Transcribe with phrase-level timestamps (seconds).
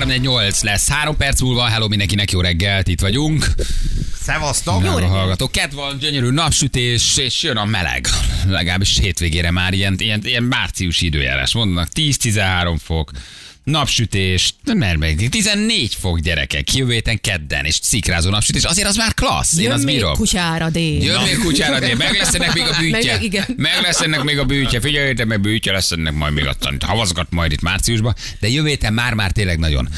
[0.00, 0.88] 348 lesz.
[0.88, 3.46] Három perc múlva, hello mindenkinek, jó reggelt, itt vagyunk.
[4.20, 4.84] Szevasztok!
[4.84, 5.48] Jó hallgató.
[5.48, 8.08] Ked van, gyönyörű napsütés, és jön a meleg.
[8.48, 11.54] Legalábbis hétvégére már ilyen, ilyen, ilyen márciusi időjárás.
[11.54, 13.10] Mondanak 10-13 fok.
[13.70, 19.14] Napsütés, mert meg 14 fok gyerekek, jövő héten kedden, és szikrázó napsütés, azért az már
[19.14, 20.12] klassz, én Jön az még bírom.
[20.14, 21.02] kutyára dél.
[21.02, 23.12] Jön még kutyára, de meg lesz ennek még a bűtje.
[23.12, 23.44] Meg- igen.
[23.56, 24.80] Meg lesz ennek még a bűtje.
[24.80, 28.14] Figyeljétek, meg bűtje lesz ennek majd még aztán havazgat majd itt márciusban.
[28.40, 29.88] De jövő héten már-már tényleg nagyon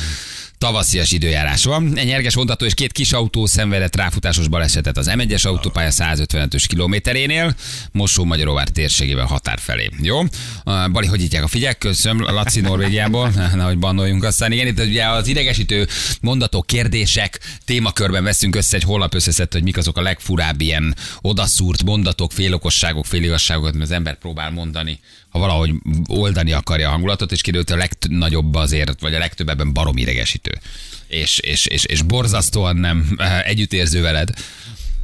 [0.63, 1.97] tavaszias időjárás van.
[1.97, 7.55] Egy nyerges vontató és két kis autó szenvedett ráfutásos balesetet az M1-es autópálya 155-ös kilométerénél,
[7.93, 9.91] Mosó Magyaróvár térségében határ felé.
[10.03, 10.21] Jó?
[10.65, 11.79] Bali, hogy hívják a figyek?
[11.79, 14.53] Köszönöm, Laci Norvégiából, nehogy bannoljunk aztán.
[14.53, 15.87] Igen, itt ugye az idegesítő
[16.21, 21.83] mondatok, kérdések témakörben veszünk össze egy holnap összeszedett, hogy mik azok a legfurább ilyen odaszúrt
[21.83, 25.01] mondatok, félokosságok, féligasságokat, amit az ember próbál mondani,
[25.33, 25.75] ha valahogy
[26.07, 30.59] oldani akarja a hangulatot, és kiderült, a legnagyobb azért, vagy a legtöbb ebben barom idegesítő.
[31.07, 34.31] És, és, és, és borzasztóan nem eh, együttérző veled.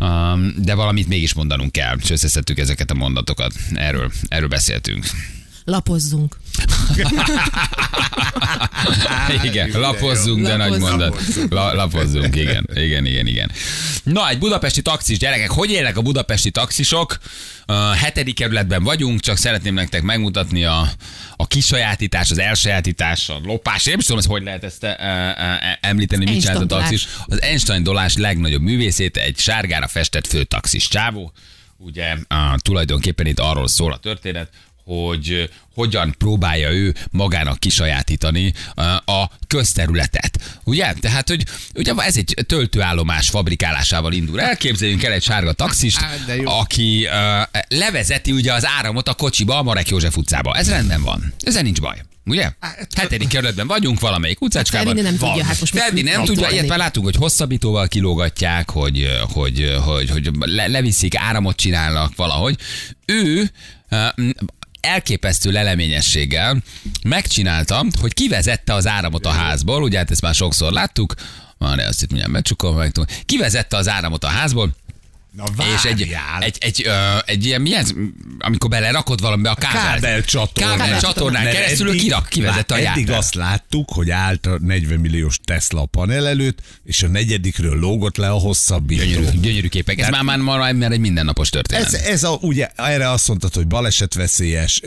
[0.00, 3.52] Um, de valamit mégis mondanunk kell, és összeszedtük ezeket a mondatokat.
[3.74, 5.06] Erről, erről beszéltünk.
[5.68, 6.36] Lapozzunk.
[9.48, 11.22] igen, lapozzunk, de nagy mondat.
[11.48, 13.50] La, lapozzunk, igen, igen, igen, igen.
[14.02, 17.18] Na, egy budapesti taxis, gyerekek, hogy élnek a budapesti taxisok?
[17.66, 20.88] A hetedik kerületben vagyunk, csak szeretném nektek megmutatni a,
[21.36, 23.86] a kisajátítás, az elsajátítás, a lopás.
[23.86, 27.06] Én nem is tudom, hogy lehet ezt e, e, említeni, mit csinált a taxis.
[27.26, 31.32] Az Einstein dolás legnagyobb művészét egy sárgára festett főtaxis csávó.
[31.80, 34.50] Ugye a, tulajdonképpen itt arról szól a történet,
[34.88, 38.52] hogy hogyan próbálja ő magának kisajátítani
[39.04, 40.60] a közterületet.
[40.64, 40.92] Ugye?
[41.00, 41.44] Tehát, hogy
[41.74, 44.40] ugye ez egy töltőállomás fabrikálásával indul.
[44.40, 49.62] Elképzeljünk el egy sárga taxist, Á, aki ö, levezeti ugye az áramot a kocsiba a
[49.62, 50.54] Marek József utcába.
[50.54, 51.34] Ez rendben van.
[51.40, 52.02] Ezzel nincs baj.
[52.24, 52.52] Ugye?
[52.96, 54.86] Hetedik kerületben vagyunk, valamelyik utcácskában.
[54.86, 55.30] Felvinni nem Van.
[55.30, 60.10] tudja, hát most Felvinni nem tudja, ilyet már látunk, hogy hosszabbítóval kilógatják, hogy, hogy, hogy,
[60.10, 62.56] hogy le, leviszik, áramot csinálnak valahogy.
[63.06, 63.50] Ő
[64.80, 66.62] elképesztő leleményességgel
[67.02, 71.14] megcsinálta, hogy kivezette az áramot a házból, ugye hát ezt már sokszor láttuk,
[71.58, 72.82] Várj, azt itt mindjárt becsukom.
[73.24, 74.74] Kivezette az áramot a házból,
[75.56, 76.42] Na és egy, várjál.
[76.42, 77.90] egy, egy, ö, egy ilyen, mi ez,
[78.38, 80.76] amikor belerakod valamibe a kábelcsatorna.
[80.76, 84.46] Kábel csatornán Mert keresztül ő eddig- kirak, kivezette a már Eddig azt láttuk, hogy állt
[84.46, 89.04] a 40 milliós Tesla a panel előtt, és a negyedikről lógott le a hosszabbító.
[89.04, 89.98] Gyönyörű, gyönyörű képek.
[89.98, 91.86] Ez Tehát- már, már, már, egy mindennapos történet.
[91.86, 94.80] Ez, ez a, ugye erre azt mondtad, hogy balesetveszélyes,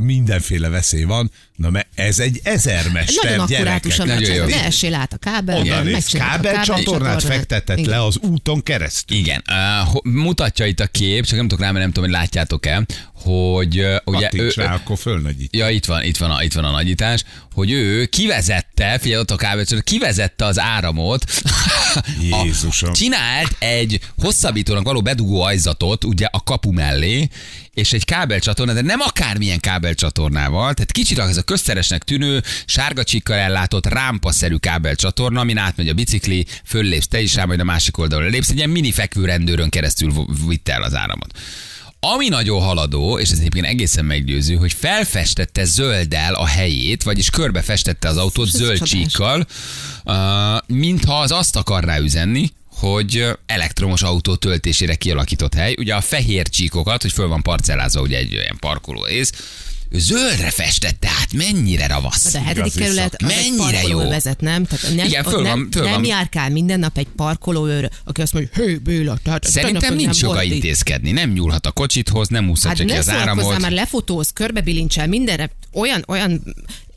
[0.00, 4.56] mindenféle veszély van, na mert ez egy ezermester Nagyon akkurátusan megcsinálta.
[4.56, 5.60] Ne essél át a kábel.
[5.60, 7.22] Oda néz, kábelcsatornát kábelcsatornát.
[7.22, 7.90] fektetett Igen.
[7.90, 9.16] le az úton keresztül.
[9.16, 12.86] Igen, uh, mutatja itt a kép, csak nem tudok rá, mert nem tudom, hogy látjátok-e,
[13.28, 15.56] hogy ugye ő, Kattints rá, akkor fölnagyít.
[15.56, 19.30] Ja, itt van, itt van, a, itt van a nagyítás, hogy ő kivezette, figyelj ott
[19.30, 21.24] a kábelcsor, kivezette az áramot,
[22.30, 22.92] a- Jézusom.
[22.92, 27.28] csinált egy hosszabbítónak való bedugó ajzatot, ugye a kapu mellé,
[27.74, 33.36] és egy kábelcsatorna, de nem akármilyen kábelcsatornával, tehát kicsit ez a közszeresnek tűnő, sárga csikkal
[33.36, 38.26] ellátott rámpaszerű kábelcsatorna, amin átmegy a bicikli, föllépsz te is rá, majd a másik oldalra
[38.26, 41.38] lépsz, egy ilyen mini fekvőrendőrön keresztül v- vitte el az áramot.
[42.00, 48.08] Ami nagyon haladó, és ez egyébként egészen meggyőző, hogy felfestette zölddel a helyét, vagyis körbefestette
[48.08, 49.46] az autót zöld csíkkal,
[50.66, 55.74] mintha az azt akarná üzenni, hogy elektromos autó töltésére kialakított hely.
[55.78, 59.32] Ugye a fehér csíkokat, hogy föl van parcellázva ugye egy olyan parkoló rész,
[59.90, 62.32] zöldre festette, hát mennyire ravasz.
[62.32, 64.08] De a hetedik Igazi kerület az Mennyire egy jó.
[64.08, 64.64] vezet, nem?
[64.64, 66.04] Tehát nem, Igen, föl nem, van- föl nem van.
[66.04, 70.46] járkál minden nap egy parkolóőr, aki azt mondja, hé, Béla, tehát Szerintem nincs joga volt
[70.46, 73.58] itt." intézkedni, nem nyúlhat a kocsithoz, nem úszhatja Hát ki ne az áramot.
[73.60, 76.30] már lefotóz, körbebilincsel, mindenre, olyan, olyan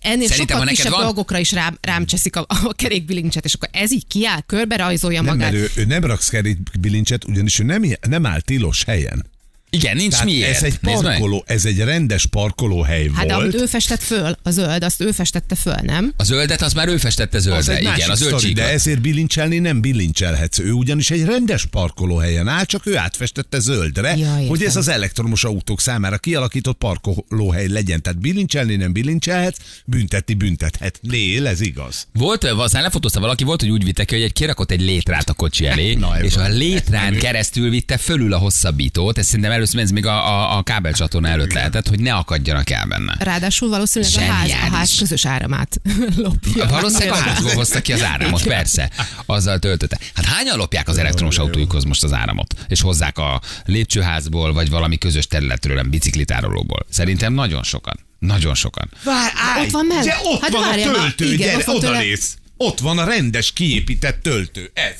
[0.01, 3.53] ennél Szerintem, sokkal neked kisebb van- dolgokra is rám, rám cseszik a, a kerékbilincset, és
[3.53, 5.51] akkor ez így kiáll, körbe rajzolja Nem, magát.
[5.51, 9.25] mert ő, ő nem raksz kerékbilincset, ugyanis ő nem, nem áll tilos helyen.
[9.73, 10.55] Igen, nincs Tehát miért.
[10.55, 13.41] ez egy parkoló, ez egy rendes parkolóhely Hát volt.
[13.41, 16.13] amit ő festett föl, a zöld, azt ő festette föl, nem?
[16.17, 17.75] A zöldet az már ő festette az zöldre.
[17.75, 20.59] egy Igen, a zöld sztori, de ezért bilincselni nem bilincselhetsz.
[20.59, 24.47] Ő ugyanis egy rendes parkolóhelyen áll, csak ő átfestette zöldre, Ja, értem.
[24.47, 28.01] hogy ez az elektromos autók számára kialakított parkolóhely legyen.
[28.01, 32.07] Tehát bilincselni nem bilincselhetsz, büntetni büntethetnél, ez igaz.
[32.13, 35.33] Volt, aztán lefotózta valaki, volt, hogy úgy vitte ki, hogy egy kirakott egy létrát a
[35.33, 36.51] kocsi elé, Na, és a van.
[36.53, 39.17] létrán keresztül vitte fölül a hosszabbítót.
[39.17, 42.85] Ez szerintem először ez még a, a, a kábelcsatorna előtt lehetett, hogy ne akadjanak el
[42.85, 43.15] benne.
[43.19, 44.73] Ráadásul valószínűleg a ház, a Zseniális.
[44.73, 45.81] ház közös áramát
[46.15, 46.65] lopja.
[46.67, 48.89] Valószínűleg a házból hozta ki az áramot, persze.
[49.25, 49.97] Azzal töltötte.
[50.13, 52.53] Hát hányan lopják az elektromos autóikhoz most az áramot?
[52.67, 56.85] És hozzák a lépcsőházból, vagy valami közös területről, nem biciklitárolóból.
[56.89, 57.99] Szerintem nagyon sokan.
[58.19, 58.89] Nagyon sokan.
[59.03, 60.05] Vár, állj, Ott van mellett.
[60.05, 62.35] De ott Hát van várjál a töltő, igen, gyere, ott van oda tőle- néz.
[62.57, 64.71] Ott van a rendes kiépített töltő.
[64.73, 64.95] Ez.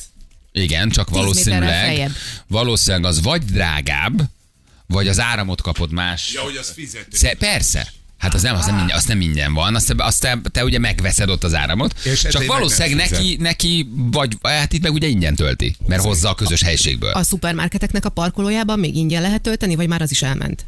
[0.52, 2.12] Igen, csak valószínűleg,
[2.48, 4.22] valószínűleg az vagy drágább,
[4.92, 6.36] vagy az áramot kapod más.
[6.36, 7.18] hogy az fizető.
[7.18, 7.92] Sze- persze.
[8.18, 10.64] Hát az nem, az nem, ingyen, az nem ingyen van, azt, te, azt te, te
[10.64, 15.08] ugye megveszed ott az áramot, És csak valószínűleg neki, neki, vagy hát itt meg ugye
[15.08, 17.12] ingyen tölti, mert hozza a közös helyiségből.
[17.12, 20.66] A szupermarketeknek a parkolójában még ingyen lehet tölteni, vagy már az is elment?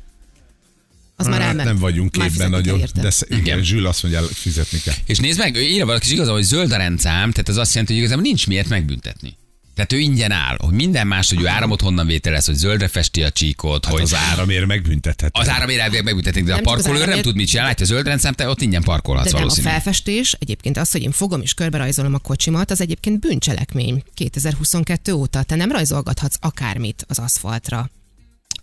[1.15, 1.67] Az már Hát elment.
[1.67, 3.01] nem vagyunk képben nagyon, érte.
[3.01, 3.63] de sz- igen, Igen.
[3.63, 4.93] Zsül azt mondja, fizetni kell.
[5.05, 7.93] És nézd meg, írja valaki, és igazán, hogy zöld a rendszám, tehát ez azt jelenti,
[7.93, 9.35] hogy igazából nincs miért megbüntetni.
[9.75, 13.23] Tehát ő ingyen áll, hogy minden más, hogy ő áramot honnan vételez, hogy zöldre festi
[13.23, 15.37] a csíkot, Hát hogy az áramért megbüntethet.
[15.37, 17.87] az áramért elvileg megbüntetik, de a Nem az parkoló nem tud mit csinálni, látja a
[17.89, 19.73] zöld rendszám, te ott ingyen parkolhatsz De nem, a valószínűleg.
[19.75, 25.43] felfestés, egyébként az, hogy én fogom és körberajzolom a kocsimat, az egyébként bűncselekmény 2022 óta.
[25.43, 27.89] Te nem rajzolgathatsz akármit az aszfaltra.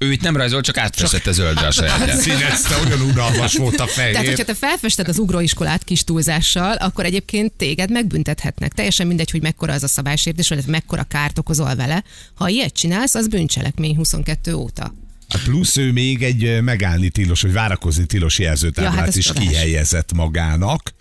[0.05, 2.21] Ő itt nem rajzol, csak átfestette zöldre a sajátját.
[2.21, 4.45] Színezte, olyan unalmas volt a Tehát, hogyha fehér.
[4.45, 8.73] te felfested az ugróiskolát kis túlzással, akkor egyébként téged megbüntethetnek.
[8.73, 12.05] Teljesen mindegy, hogy mekkora az a szabálysértés, vagy mekkora kárt okozol vele.
[12.35, 14.95] Ha ilyet csinálsz, az bűncselekmény 22 óta.
[15.45, 20.95] Plusz ő még egy megállni tilos, vagy várakozni tilos jelzőtáblát Ja, hát is kihelyezett magának.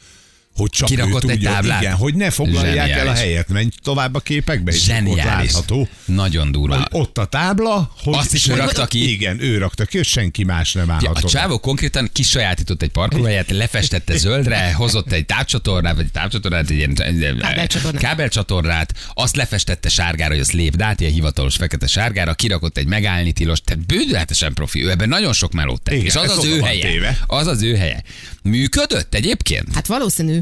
[0.59, 1.81] Hogy csak Kirakott ő egy tudja, táblát?
[1.81, 3.19] igen, hogy ne foglalják el a Zseniális.
[3.19, 3.47] helyet.
[3.49, 5.51] Menj tovább a képekbe, és ott Zseniális.
[5.51, 5.87] látható.
[6.05, 6.75] Nagyon durva.
[6.75, 9.11] Hogy ott a tábla, hogy Azt is ő rakta ki?
[9.11, 12.89] Igen, ő rakta ki, és senki más nem Ja, állhat a csávó konkrétan kisajátított egy
[12.89, 16.93] parkolóhelyet, lefestette zöldre, hozott egy távcsatornát, vagy egy távcsatornát, egy ilyen
[17.39, 18.01] Kábelcsatornát.
[18.01, 23.31] kábelcsatornát, azt lefestette sárgára, hogy az lépd át, ilyen hivatalos fekete sárgára, kirakott egy megállni
[23.31, 26.43] tilos, tehát bődületesen profi, ő ebben nagyon sok melót tett, Igen, és az ez az
[26.45, 26.81] ő helye.
[26.87, 27.17] téve.
[27.27, 28.03] Az az ő helye.
[28.49, 29.73] Működött egyébként?
[29.73, 30.39] Hát valószínű.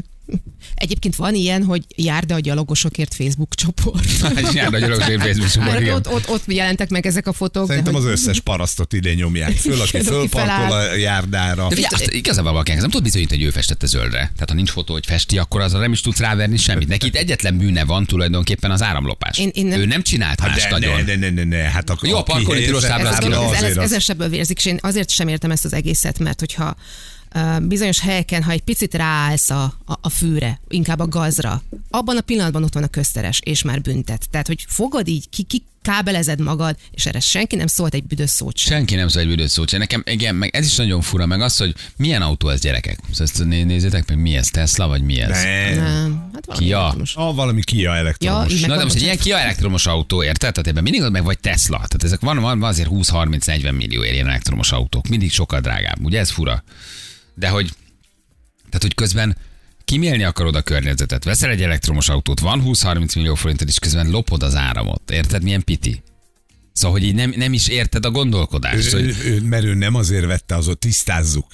[0.74, 4.10] Egyébként van ilyen, hogy járda a gyalogosokért Facebook csoport.
[4.20, 5.94] Hát jár a gyalogos Facebook csoport, igen.
[5.94, 7.62] ott, ott, ott jelentek meg ezek a fotók.
[7.66, 11.68] de Szerintem hogy- az összes parasztot ide nyomják föl, aki fölparkol a járdára.
[11.68, 14.18] De figyelj, azt igazából valaki nem tud bizonyítani, hogy ő festette zöldre.
[14.18, 16.88] Tehát ha nincs fotó, hogy festi, akkor azra nem is tudsz ráverni semmit.
[16.88, 19.38] Neki itt egyetlen bűne van tulajdonképpen az áramlopás.
[19.38, 21.04] Én- én nem- Ő nem csinált más Hát de, nagyon.
[21.04, 23.44] ne, ne, ne, ne, ne, hát akkor Jó, a parkolni tilos kihelyezett tábla, ez, az
[23.44, 25.64] az, tábla ez, ez, azért az- ezer sebből vérzik, és én azért sem értem ezt
[25.64, 26.76] az egészet, mert hogyha uh,
[27.62, 32.20] bizonyos helyeken, ha egy picit ráállsz a, a, a fűre, inkább a gazra, abban a
[32.20, 34.26] pillanatban ott van a közteres, és már büntet.
[34.30, 38.30] Tehát, hogy fogod így, ki, ki kábelezed magad, és erre senki nem szólt egy büdös
[38.30, 38.76] szót sem.
[38.76, 39.78] Senki nem szól egy büdös szót sem.
[39.78, 42.98] Nekem, igen, meg ez is nagyon fura, meg az, hogy milyen autó ez gyerekek.
[43.10, 45.42] Szóval ezt né- nézzétek meg, mi ez, Tesla, vagy mi ez?
[45.42, 45.84] Nem.
[45.84, 46.78] Nem, hát valami Kia.
[46.78, 47.14] elektromos.
[47.14, 48.60] Ah, valami Kia elektromos.
[48.60, 50.52] Ja, Na de most egy ilyen Kia elektromos autó, érted?
[50.52, 51.76] Tehát ebben mindig ott meg vagy Tesla.
[51.76, 55.08] Tehát ezek van, van, van azért 20-30-40 millió ilyen elektromos autók.
[55.08, 56.04] Mindig sokkal drágább.
[56.04, 56.64] Ugye ez fura?
[57.38, 57.70] De hogy,
[58.56, 59.36] tehát hogy közben
[59.84, 64.42] kimélni akarod a környezetet, veszel egy elektromos autót, van 20-30 millió forintod, és közben lopod
[64.42, 65.10] az áramot.
[65.10, 66.02] Érted, milyen piti?
[66.72, 68.94] Szóval, hogy így nem, nem is érted a gondolkodást.
[68.94, 71.46] Ő, Hogy, ő, ő, mert ő nem azért vette, azot tisztázzuk.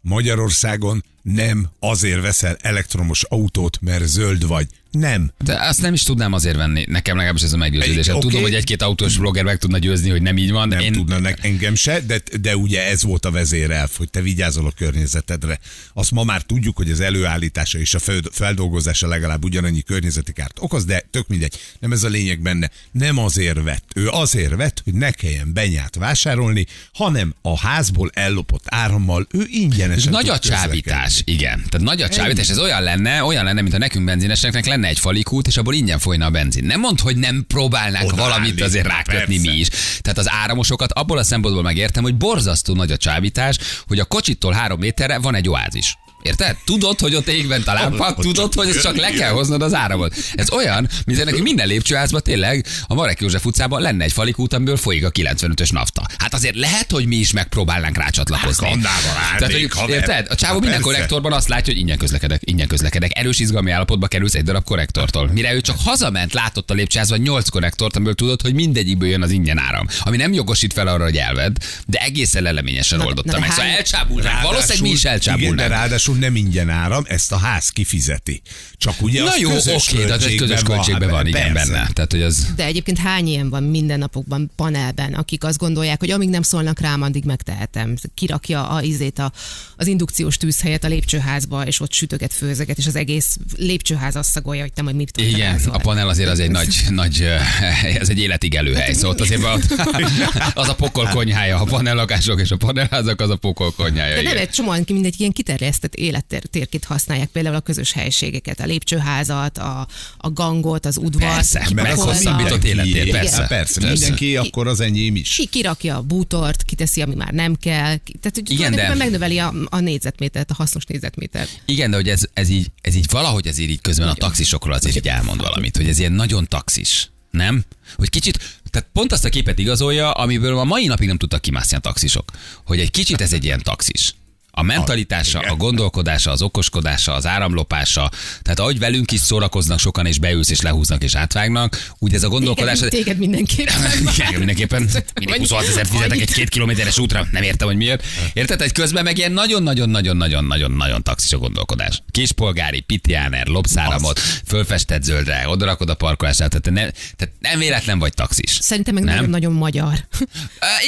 [0.00, 4.66] Magyarországon nem azért veszel elektromos autót, mert zöld vagy.
[4.90, 5.32] Nem.
[5.44, 6.84] de azt nem is tudnám azért venni.
[6.88, 8.14] Nekem legalábbis ez a meggyőződésem.
[8.14, 10.68] Egy- Tudom, hogy egy-két autós blogger meg tudna győzni, hogy nem így van.
[10.68, 14.20] Nem Én, tudna nek, engem se, de, de ugye ez volt a vezérelv, hogy te
[14.20, 15.58] vigyázol a környezetedre.
[15.92, 17.98] Azt ma már tudjuk, hogy az előállítása és a
[18.30, 21.54] feldolgozása legalább ugyanannyi környezeti kárt okoz, de tök mindegy.
[21.78, 22.70] Nem ez a lényeg benne.
[22.90, 23.84] Nem azért vett.
[23.94, 30.12] Ő azért vett, hogy ne kelljen benyát vásárolni, hanem a házból ellopott árammal ő ingyenesen
[30.12, 31.64] És nagy a csábítás, igen.
[31.68, 34.98] Tehát nagy a csábítás, ez olyan lenne, olyan lenne, mint a nekünk benzineseknek lenne egy
[34.98, 36.64] falikút, és abból ingyen folyna a benzin.
[36.64, 39.50] Nem mond, hogy nem próbálnánk Odaállni, valamit azért rákötni persze.
[39.50, 39.68] mi is.
[40.00, 44.52] Tehát az áramosokat abból a szempontból megértem, hogy borzasztó nagy a csábítás, hogy a kocsittól
[44.52, 45.96] három méterre van egy oázis.
[46.28, 46.56] Érted?
[46.64, 49.74] Tudod, hogy ott ég bent a lámpa, tudod, hogy ez csak le kell hoznod az
[49.74, 50.14] áramot.
[50.34, 54.76] Ez olyan, mint nekünk minden lépcsőházban tényleg a Marek József utcában lenne egy falikút, amiből
[54.76, 56.06] folyik a 95-ös nafta.
[56.18, 58.66] Hát azért lehet, hogy mi is megpróbálnánk rácsatlakozni.
[58.68, 59.96] Hát, Tehát, hogy, haver.
[59.96, 60.26] érted?
[60.30, 60.94] A csávó Hát minden persze.
[60.94, 63.18] korrektorban azt látja, hogy ingyen közlekedek, ingyen közlekedek.
[63.18, 65.30] Erős izgalmi állapotba kerülsz egy darab korrektortól.
[65.32, 69.30] Mire ő csak hazament, látott a lépcsőházban 8 korrektort, amiből tudod, hogy mindegyikből jön az
[69.30, 69.86] ingyen áram.
[70.00, 71.56] Ami nem jogosít fel arra, hogy elved,
[71.86, 73.50] de egészen leleményesen Na, oldotta meg.
[73.50, 74.42] Szóval elcsábulnánk.
[74.42, 75.70] Valószínűleg mi is Igen, de elcsábulnánk.
[76.18, 78.42] Nem ingyen áram, ezt a ház kifizeti.
[78.76, 81.72] Csak ugye Na az jó, közös oké, de az egy közös költségben van, igen, persze.
[81.72, 81.88] benne.
[81.92, 82.46] Tehát, hogy az...
[82.56, 87.02] De egyébként hány ilyen van mindennapokban panelben, akik azt gondolják, hogy amíg nem szólnak rám,
[87.02, 87.96] addig megtehetem.
[88.14, 89.32] Kirakja a izét a,
[89.76, 94.62] az indukciós tűzhelyet a lépcsőházba, és ott sütöget, főzeget, és az egész lépcsőház azt szagolja,
[94.62, 98.08] hogy te majd mit tudtál Igen, a panel azért az egy nagy, nagy, eh, ez
[98.08, 99.62] egy életig előhely, szóval ott azért van,
[100.62, 104.14] az a pokol konyhája, a panellakások és a panelházak, az a pokol konyhája.
[104.14, 109.58] De nem egy csomóan mindegy ilyen kiterjesztett élettérként használják, például a közös helységeket, a lépcsőházat,
[109.58, 109.86] a,
[110.16, 111.34] a gangot, az udvart.
[111.34, 113.46] Persze, mert meghosszabbított mindenki- életér, Igen, persze.
[113.46, 113.86] persze, Persze.
[113.92, 115.34] mindenki, akkor az enyém is.
[115.34, 117.96] ki kirakja a bútort, kiteszi, ami már nem kell.
[117.96, 121.60] Tehát, hogy Igen, Igen, de- megnöveli a, a négyzetmétert, a hasznos négyzetmétert.
[121.64, 124.96] Igen, de hogy ez, ez, így, ez így valahogy azért így közben a taxisokról azért
[124.96, 127.10] így elmond valamit, hogy ez ilyen nagyon taxis.
[127.30, 127.64] Nem?
[127.96, 128.38] Hogy kicsit,
[128.70, 132.30] tehát pont azt a képet igazolja, amiből a mai napig nem tudtak kimászni a taxisok.
[132.64, 134.14] Hogy egy kicsit ez egy ilyen taxis.
[134.58, 138.10] A mentalitása, a gondolkodása, az okoskodása, az áramlopása,
[138.42, 142.28] tehát ahogy velünk is szórakoznak sokan, és beülsz, és lehúznak, és átvágnak, úgy ez a
[142.28, 142.78] gondolkodás...
[142.78, 143.74] Téged, téged mindenképpen.
[144.16, 144.80] Igen, mindenképpen.
[144.80, 148.04] Mindig Vagy- 26 ezer fizetek egy két kilométeres útra, nem értem, hogy miért.
[148.32, 148.60] Érted?
[148.60, 152.02] Egy közben meg ilyen nagyon-nagyon-nagyon-nagyon-nagyon taxis a gondolkodás.
[152.10, 158.58] Kispolgári, pitjáner, lopszáramot, fölfestett zöldre, odarakod a parkolását, tehát, nem, tehát nem véletlen vagy taxis.
[158.60, 159.14] Szerintem meg Nem?
[159.14, 160.06] nagyon-nagyon magyar.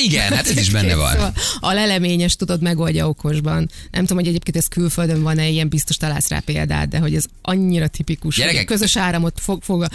[0.04, 1.12] Igen, hát ez is benne van.
[1.12, 3.59] Szóval a leleményes tudod megoldja okosban.
[3.90, 7.24] Nem tudom, hogy egyébként ez külföldön van-e ilyen, biztos találsz rá példát, de hogy ez
[7.42, 8.36] annyira tipikus.
[8.36, 9.86] Gyerekek- közös áramot fog, fog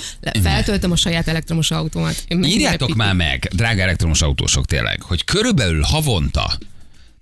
[0.43, 2.23] feltöltöm a saját elektromos autómat.
[2.29, 6.57] Írjátok már meg, drága elektromos autósok tényleg, hogy körülbelül havonta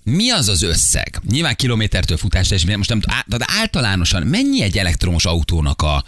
[0.04, 1.20] mi az az összeg?
[1.30, 6.04] Nyilván kilométertől futásra, és most nem tudom, de általánosan mennyi egy elektromos autónak a,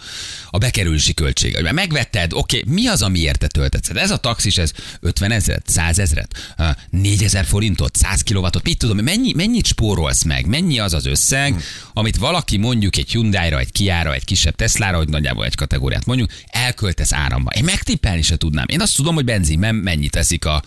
[0.50, 1.62] a bekerülési költsége?
[1.62, 3.88] Hogy megvetted, oké, mi az, amiért te töltetsz?
[3.88, 6.56] Hát Ez a taxis, ez 50 ezeret, 100 ezeret,
[6.90, 10.46] 4000 forintot, 100 kilowattot, mit tudom, mennyi, mennyit spórolsz meg?
[10.46, 11.62] Mennyi az az összeg,
[11.92, 16.30] amit valaki mondjuk egy Hyundai-ra, egy Kia-ra, egy kisebb Tesla-ra, hogy nagyjából egy kategóriát mondjuk,
[16.46, 17.50] elköltesz áramba.
[17.50, 18.66] Én megtippelni se tudnám.
[18.68, 20.62] Én azt tudom, hogy benzinben mennyit teszik a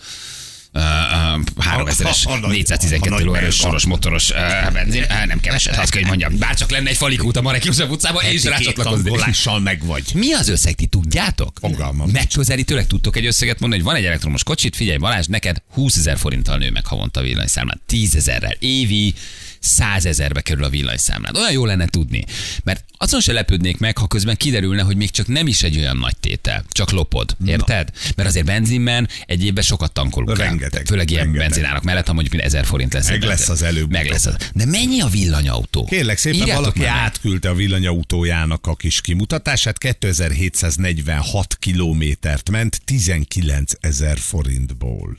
[0.72, 4.32] 3000-es, A- a- a nagy- 412 a nagy lóerős soros motoros
[4.72, 6.38] benzin, nem keveset, azt kell, hogy mondjam.
[6.38, 9.04] Bárcsak lenne egy falikút a Marek József utcában, rácsatlakoznék.
[9.12, 10.02] tankolással meg vagy.
[10.14, 11.58] Mi az összeg, ti tudjátok?
[11.60, 12.10] Fogalmam.
[12.10, 16.18] Megközelítőleg tudtok egy összeget mondani, hogy van egy elektromos kocsit, figyelj Balázs, neked 20 ezer
[16.18, 19.14] forinttal nő meg havonta villanyszámlát, 10 ezerrel, évi
[19.60, 21.36] 100 ezerbe kerül a villanyszámlád.
[21.36, 22.24] Olyan jó lenne tudni.
[22.64, 25.96] Mert azon se lepődnék meg, ha közben kiderülne, hogy még csak nem is egy olyan
[25.96, 26.64] nagy tétel.
[26.70, 27.36] Csak lopod.
[27.46, 27.88] Érted?
[28.16, 30.38] Mert azért benzinben egy évben sokat tankolunk.
[30.38, 30.46] el.
[30.46, 31.48] Rengeteg, Főleg ilyen rengeteg.
[31.48, 33.08] benzinárak mellett, ha mondjuk mint 1000 forint lesz.
[33.08, 33.90] Meg lesz az előbb-utóbb.
[33.90, 34.36] Meg lesz az.
[34.54, 35.84] De mennyi a villanyautó?
[35.84, 43.72] Kérlek szépen, Írjátok valaki már átküldte a villanyautójának a kis kimutatását, 2746 kilométert ment 19
[43.80, 45.14] ezer forintból.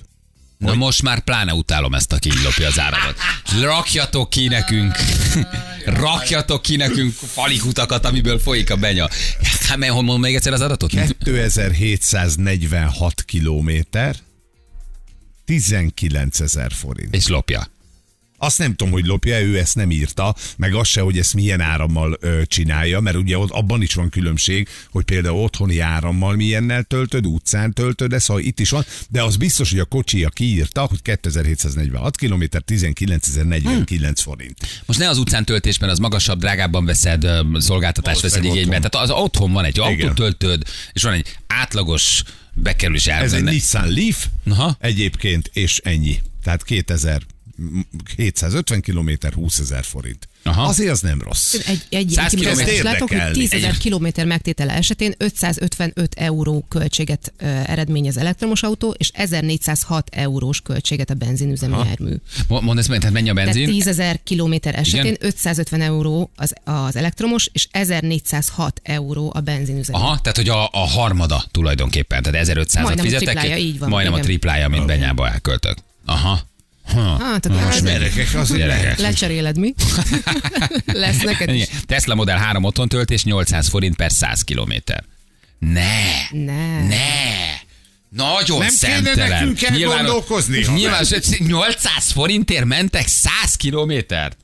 [0.62, 3.16] Na most már pláne utálom ezt, aki így lopja az áramat.
[3.62, 4.96] Rakjatok ki nekünk,
[6.04, 9.10] rakjatok ki nekünk falikutakat, amiből folyik a benya.
[9.68, 10.92] Hát, mert mondom még egyszer az adatot?
[11.24, 14.16] 2746 kilométer,
[15.46, 17.16] 19 ezer forint.
[17.16, 17.68] És lopja.
[18.44, 21.62] Azt nem tudom, hogy lopja, ő ezt nem írta, meg az se, hogy ezt milyen
[21.62, 26.84] árammal ö, csinálja, mert ugye ott abban is van különbség, hogy például otthoni árammal milyennel
[26.84, 30.82] töltöd, utcán töltöd, de szóval itt is van, de az biztos, hogy a kocsia kiírta,
[30.82, 34.84] hogy 2746 km, 19.049 forint.
[34.86, 38.80] Most ne az utcán töltésben, az magasabb, drágábban veszed, szolgáltatást veszed igénybe.
[38.80, 43.24] Tehát az otthon van egy autótöltőd, és van egy átlagos bekerülési ár.
[43.24, 43.44] Ez egy.
[43.44, 44.76] Nissan Leaf Aha.
[44.80, 46.22] egyébként, és ennyi.
[46.44, 47.22] Tehát 2000
[48.18, 50.28] 750 km, 20 ezer forint.
[50.44, 50.64] Aha.
[50.64, 51.54] Azért az nem rossz.
[51.54, 53.48] Egy, egy 100 ilyen kilométer kimutatást látok, hogy érdekelni.
[53.48, 60.62] 10 ezer kilométer megtétele esetén 555 euró költséget ö, eredményez elektromos autó, és 1406 eurós
[60.62, 62.16] költséget a benzinüzemű jármű.
[62.48, 63.70] Mo- Mondd ezt tehát mennyi a Tehát benzin?
[63.70, 65.18] 10 ezer kilométer esetén Igen.
[65.28, 69.98] 550 euró az, az elektromos, és 1406 euró a benzinüzemű.
[69.98, 73.90] Aha, tehát hogy a, a harmada tulajdonképpen, tehát 1500-at Majdnem a fizetek, triplája, így van,
[73.90, 74.28] majdnem a igen.
[74.28, 75.78] triplája, amit benyába elköltök.
[76.06, 76.50] Aha.
[76.94, 77.18] Ha.
[77.24, 79.00] Hát, akkor Most ez- Gyerekek, azért Gyerekek.
[79.00, 79.74] Lecseréled mi?
[80.86, 81.64] Lesz neked is.
[81.64, 81.80] Igen.
[81.86, 85.04] Tesla Model 3 otthon töltés 800 forint per 100 kilométer.
[85.60, 86.02] Ne!
[86.32, 86.88] Ne.
[86.88, 87.00] Ne!
[88.10, 89.30] Nagyon Nem kéne szemtelen.
[89.30, 90.80] nekünk elgondolkozni, haver.
[90.80, 91.06] nyilván
[91.38, 94.38] 800 forintért mentek 100 kilométert?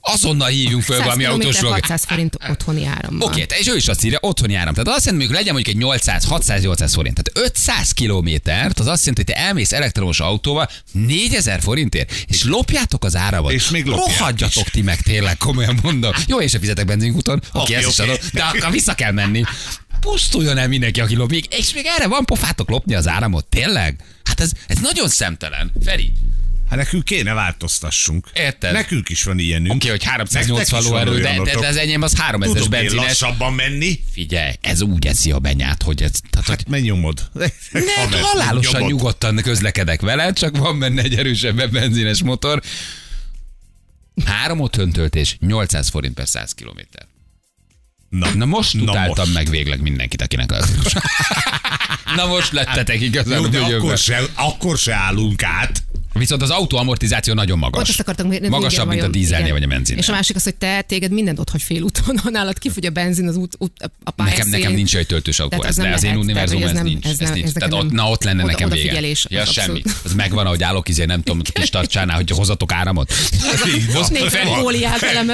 [0.00, 3.28] Azonnal hívjunk föl 100 valami autós 600 forint otthoni árammal.
[3.28, 4.74] Oké, okay, és ő is azt írja, otthoni áram.
[4.74, 7.22] Tehát azt jelenti, hogy legyen mondjuk egy 800, 600, 800 forint.
[7.22, 13.04] Tehát 500 kilométert, az azt jelenti, hogy te elmész elektromos autóval 4000 forintért, és lopjátok
[13.04, 13.52] az áramot.
[13.52, 16.12] És még lopják Rohadjatok ti meg, tényleg, komolyan mondom.
[16.26, 18.10] Jó, én sem fizetek benzinkúton, oké, Oké, okay, ezt is oké.
[18.10, 19.42] adom, de akkor vissza kell menni.
[20.00, 21.30] Pusztuljon el mindenki, aki lop.
[21.30, 24.04] Még, és még erre van pofátok lopni az áramot, tényleg?
[24.24, 25.72] Hát ez, ez nagyon szemtelen.
[25.84, 26.12] Feri,
[26.70, 28.28] Hát nekünk kéne változtassunk.
[28.34, 28.72] Érted?
[28.72, 29.74] Nekünk is van ilyenünk.
[29.74, 32.70] oké, hogy 380 Nektek is van lóerő, de, de, de, az enyém az 3000-es Tudom
[32.70, 33.04] benzines.
[33.04, 34.00] lassabban menni.
[34.12, 36.10] Figyelj, ez úgy eszi a benyát, hogy ez...
[36.30, 37.30] Tehát, hogy Hát menj nyomod.
[37.32, 37.46] ne,
[37.96, 38.88] Haver, halálosan nyomod.
[38.90, 42.62] nyugodtan közlekedek vele, csak van benne egy erősebb benzines motor.
[44.24, 47.06] Három otthon töltés, 800 forint per 100 kilométer.
[48.08, 49.32] Na, Na most Na utáltam most.
[49.34, 50.72] meg végleg mindenkit, akinek az.
[52.16, 55.82] Na most lettetek igazán Jó, de akkor se, akkor se állunk át.
[56.12, 57.76] Viszont az autó amortizáció nagyon magas.
[57.76, 59.58] Pont ezt akartam, hogy Magasabb, igen, mint a dízelnél igen.
[59.58, 60.02] vagy a benzinnél.
[60.02, 62.90] És a másik az, hogy te téged mindent ott hagy félúton, ha nálad kifogy a
[62.90, 64.38] benzin az út, út a pályaszén.
[64.44, 67.06] Nekem, nekem nincs egy töltős autó, ez, nem az én tehát, ez, hogy ez nincs.
[67.06, 67.50] Ez, ez nincs.
[67.52, 68.82] Tehát ott, na ott lenne oda- nekem vége.
[68.82, 69.82] odafigyelés, Ja, az semmi.
[70.04, 73.12] Az megvan, ahogy állok, izé, nem tudom, kis tartsánál, hogy hozatok áramot.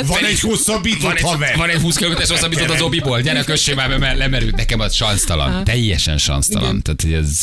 [0.06, 1.56] Van egy hosszabbított haver.
[1.56, 4.56] van egy 20 km-es hosszabbított az obiból, gyere, kössé már, mert lemerült.
[4.56, 5.64] Nekem az sansztalan.
[5.64, 6.82] Teljesen sansztalan.
[6.82, 7.40] Tehát, hogy ez,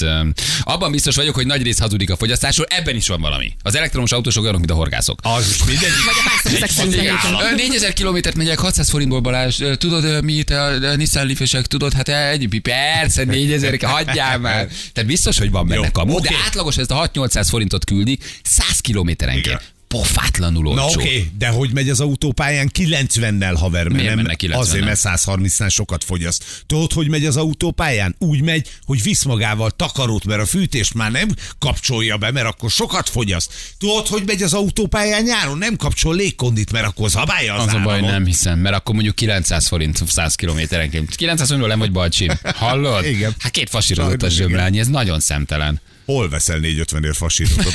[0.62, 3.56] abban biztos vagyok, hogy nagy rész hazudik a fogyasztásról, ebben is van valami.
[3.62, 5.20] Az elektromos autósok olyanok, mint a horgászok.
[5.24, 5.90] Az is mindegy.
[6.06, 7.16] Vagy a mászok szerint Igen.
[7.16, 7.56] a héten.
[7.56, 9.62] 4000 kilométert megyek, 600 forintból Balázs.
[9.78, 14.68] Tudod, mi itt a, Nissan Leaf-esek, tudod, hát egy, persze, 4000, hagyjál már.
[14.94, 19.73] Tehát biztos, hogy van benne kamu, de átlagos ezt a 6-800 forintot küldi 100 kilométerenként.
[19.94, 21.00] Pofátlanul Na olcsó.
[21.00, 24.58] oké, okay, de hogy megy az autópályán 90-nel, haver, mert Miért nem menne 90-nel?
[24.58, 26.64] azért, mert 130-nál sokat fogyaszt.
[26.66, 28.16] Tudod, hogy megy az autópályán?
[28.20, 32.72] Úgy megy, hogy visz magával takarót, mert a fűtést már nem kapcsolja be, mert akkor
[32.72, 33.54] sokat fogyaszt.
[33.78, 35.58] Tudod, hogy megy az autópályán nyáron?
[35.58, 39.16] Nem kapcsol légkondit, mert akkor zabálja az, Az a baj, nem hiszem, mert akkor mondjuk
[39.16, 41.16] 900 forint 100 kilométerenként.
[41.16, 42.32] 900 forintról nem vagy balcsim.
[42.56, 43.06] Hallod?
[43.06, 43.36] Igen.
[43.40, 44.48] Hát két fasírozott a Sajnos igen.
[44.50, 45.82] zsömlány, ez nagyon szemtelen.
[46.06, 47.72] Hol veszel 450 ér fasírotot?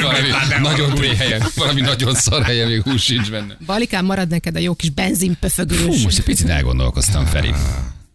[0.00, 0.28] valami
[0.62, 3.56] nagyon pré helyen, valami nagyon szar helyen, még hús sincs benne.
[3.66, 5.80] Balikán marad neked a jó kis benzinpöfögős.
[5.80, 7.54] Hú, most egy picit elgondolkoztam, Feri.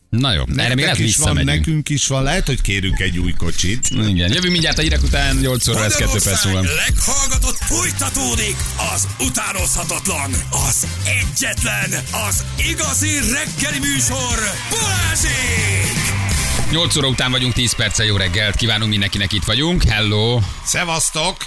[0.10, 3.34] Na jó, erre még lehet is van, nekünk is van, lehet, hogy kérünk egy új
[3.38, 3.88] kocsit.
[3.90, 6.62] Igen, jövünk mindjárt a hírek után, 8 óra lesz 2 perc múlva.
[6.62, 8.56] leghallgatott folytatódik
[8.94, 11.92] az utánozhatatlan, az egyetlen,
[12.30, 14.38] az igazi reggeli műsor,
[14.70, 16.49] Balázsék!
[16.72, 19.84] 8 óra után vagyunk, 10 perccel jó reggelt, kívánunk mindenkinek, itt vagyunk.
[19.84, 20.40] Hello!
[20.66, 21.38] Szevasztok!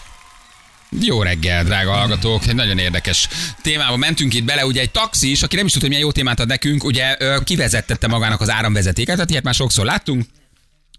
[1.01, 2.47] Jó reggel, drága hallgatók.
[2.47, 3.29] Egy nagyon érdekes
[3.63, 4.67] témába mentünk itt bele.
[4.67, 8.07] Ugye egy taxis, aki nem is tudta, hogy milyen jó témát ad nekünk, ugye kivezettette
[8.07, 10.25] magának az áramvezetéket, tehát ilyet már sokszor láttunk.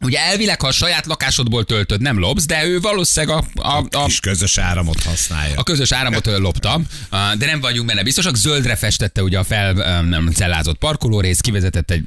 [0.02, 4.06] Ugye elvileg, ha a saját lakásodból töltöd, nem lopsz, de ő valószínűleg a, a, a,
[4.08, 5.54] És közös áramot használja.
[5.58, 8.36] a közös áramot ö, lopta, Ö, de nem vagyunk benne biztosak.
[8.36, 12.04] Zöldre festette ugye a felcellázott parkolórész, kivezetett egy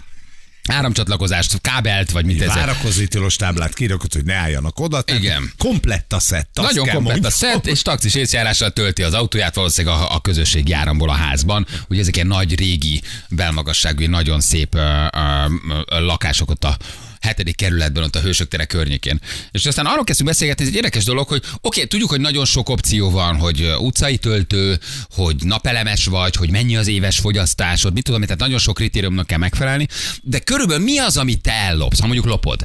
[0.67, 2.55] áramcsatlakozást, kábelt, vagy mit ez.
[2.55, 5.03] Várakozni tilos táblát kirakott, hogy ne álljanak oda.
[5.03, 5.53] Tehát Igen.
[5.59, 6.51] Komplett a szett.
[6.55, 7.31] Nagyon komplett a mondjam.
[7.31, 11.67] szett, és taxis észjárással tölti az autóját valószínűleg a, a közösségi áramból a házban.
[11.89, 15.45] Ugye ezek ilyen nagy régi, belmagasságú, nagyon szép ö, ö,
[15.87, 16.77] ö, lakások ott a
[17.27, 19.21] hetedik kerületben, ott a Hősök tere környékén.
[19.51, 22.45] És aztán arról kezdtünk beszélgetni, ez egy érdekes dolog, hogy oké, okay, tudjuk, hogy nagyon
[22.45, 24.79] sok opció van, hogy utcai töltő,
[25.11, 29.39] hogy napelemes vagy, hogy mennyi az éves fogyasztásod, mit tudom, tehát nagyon sok kritériumnak kell
[29.39, 29.87] megfelelni,
[30.23, 32.65] de körülbelül mi az, amit te ellopsz, ha mondjuk lopod?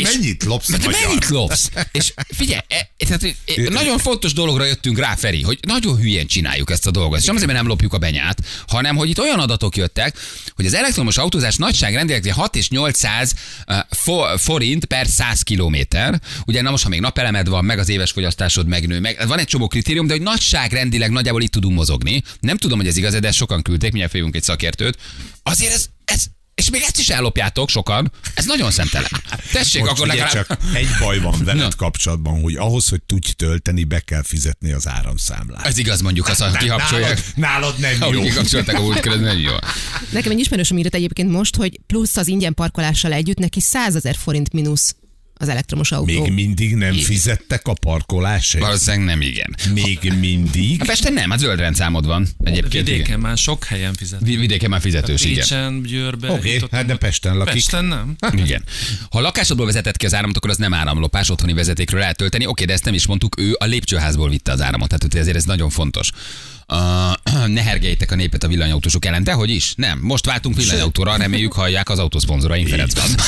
[0.00, 1.00] És- Mennyit lopsz Mert magyar?
[1.06, 1.70] mennyit lopsz?
[1.92, 3.34] És figyelj, e, tehát, e,
[3.68, 7.18] nagyon fontos dologra jöttünk rá, Feri, hogy nagyon hülyén csináljuk ezt a dolgot.
[7.18, 10.16] És nem azért, mert nem lopjuk a benyát, hanem hogy itt olyan adatok jöttek,
[10.54, 13.34] hogy az elektromos autózás nagyságrendileg 6 és 800
[13.68, 16.20] uh, fo- forint per 100 kilométer.
[16.46, 19.46] Ugye na most, ha még napelemed van, meg az éves fogyasztásod megnő, meg van egy
[19.46, 22.22] csomó kritérium, de hogy nagyságrendileg nagyjából itt tudunk mozogni.
[22.40, 24.98] Nem tudom, hogy ez igaz, de sokan küldték, mindjárt fogunk egy szakértőt.
[25.42, 26.24] Azért ez, ez
[26.60, 28.12] és még ezt is ellopjátok sokan.
[28.34, 29.10] Ez nagyon szemtelen.
[29.52, 30.32] Tessék, Most akkor legalább...
[30.32, 31.68] csak egy baj van veled Na.
[31.76, 35.66] kapcsolatban, hogy ahhoz, hogy tudj tölteni, be kell fizetni az áramszámlát.
[35.66, 37.22] Ez igaz, mondjuk, azt, ha kihapcsolják.
[37.34, 38.22] Nálad, nálad nem jó.
[38.22, 39.52] kikapcsolták a múltkor, nem jó.
[40.10, 44.16] Nekem egy ismerősöm írt egyébként most, hogy plusz az ingyen parkolással együtt neki 100 ezer
[44.16, 44.94] forint mínusz
[45.40, 46.20] az elektromos autó.
[46.22, 48.64] Még mindig nem fizettek a parkolásért?
[48.64, 49.56] Valószínűleg nem igen.
[49.74, 50.80] Még mindig?
[50.80, 52.26] A Pesten nem, hát zöld rendszámod van.
[52.44, 52.84] Egyébként igen.
[52.98, 54.20] Vidéken már sok helyen fizet.
[54.22, 55.34] Vi- Vidéken már fizetős, igen.
[55.34, 56.30] Pécsen, Győrbe.
[56.32, 56.78] Oké, jutottam.
[56.78, 57.52] hát de Pesten lakik.
[57.52, 58.16] Pesten nem.
[58.44, 58.64] Igen.
[59.10, 62.46] Ha a lakásodból vezetett ki az áramot, akkor az nem áramlopás, otthoni vezetékről lehet tölteni.
[62.46, 65.44] Oké, de ezt nem is mondtuk, ő a lépcsőházból vitte az áramot, tehát ezért ez
[65.44, 66.10] nagyon fontos.
[66.72, 69.24] Uh, ne hergeljétek a népet a villanyautósok ellen.
[69.24, 69.74] Te hogy is?
[69.76, 69.98] Nem.
[70.02, 73.10] Most váltunk villanyautóra, reméljük hallják az autószponzoraink Ferencben.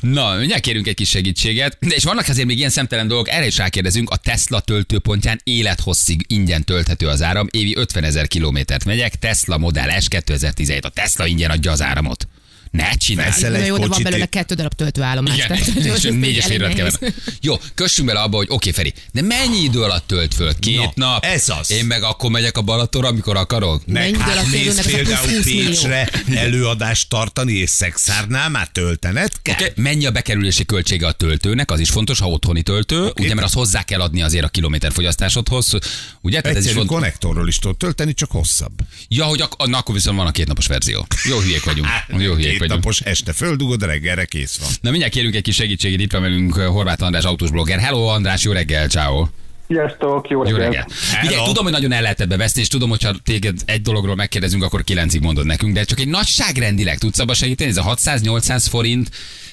[0.00, 1.76] Na, mindjárt kérünk egy kis segítséget.
[1.80, 4.10] De és vannak azért még ilyen szemtelen dolgok, erre is rákérdezünk.
[4.10, 7.46] A Tesla töltőpontján élethosszig ingyen tölthető az áram.
[7.50, 9.14] Évi 50 ezer kilométert megyek.
[9.14, 10.84] Tesla Model S 2017.
[10.84, 12.28] A Tesla ingyen adja az áramot.
[12.74, 13.28] Ne csinálj!
[13.28, 15.34] Veszel egy jó, de van belőle kettő darab töltőállomás.
[15.34, 16.98] Igen, tehát, és négyes nehéz.
[16.98, 17.10] kell
[17.40, 20.58] Jó, kössünk bele abba, hogy oké, Feri, de mennyi idő alatt tölt föl?
[20.58, 21.24] Két Na, nap?
[21.24, 21.70] ez az.
[21.70, 23.86] Én meg akkor megyek a Balatonra, amikor akarok?
[23.86, 25.68] Meg hát mész a például 20 millió?
[25.68, 29.54] Pécsre előadást tartani, és szexárnál már töltened kell.
[29.54, 29.70] Okay.
[29.76, 33.24] Mennyi a bekerülési költsége a töltőnek, az is fontos, ha otthoni töltő, okay.
[33.24, 35.72] ugye, mert azt hozzá kell adni azért a kilométerfogyasztásodhoz,
[36.20, 36.40] ugye?
[36.40, 36.90] Tehát ez is fontos.
[36.90, 38.72] konnektorról is tudod tölteni, csak hosszabb.
[39.08, 41.06] Ja, hogy ak- na, akkor viszont van a kétnapos verzió.
[41.24, 41.88] Jó hülyék vagyunk.
[42.24, 42.63] Jó hülyék Két.
[42.68, 44.68] Napos este földugod, reggelre kész van.
[44.80, 47.78] Na mindjárt kérünk egy kis segítséget, itt van velünk uh, Horváth András autós blogger.
[47.78, 49.26] Hello András, jó reggel, ciao.
[49.68, 50.92] Sziasztok, jó Jó reggelt!
[51.12, 51.32] reggel.
[51.32, 54.14] Ugye, tudom, hogy nagyon el lehet ebbe veszni, és tudom, hogy ha téged egy dologról
[54.14, 58.66] megkérdezünk, akkor kilencig mondod nekünk, de csak egy nagyságrendileg tudsz abba segíteni, ez a 600-800
[58.68, 59.10] forint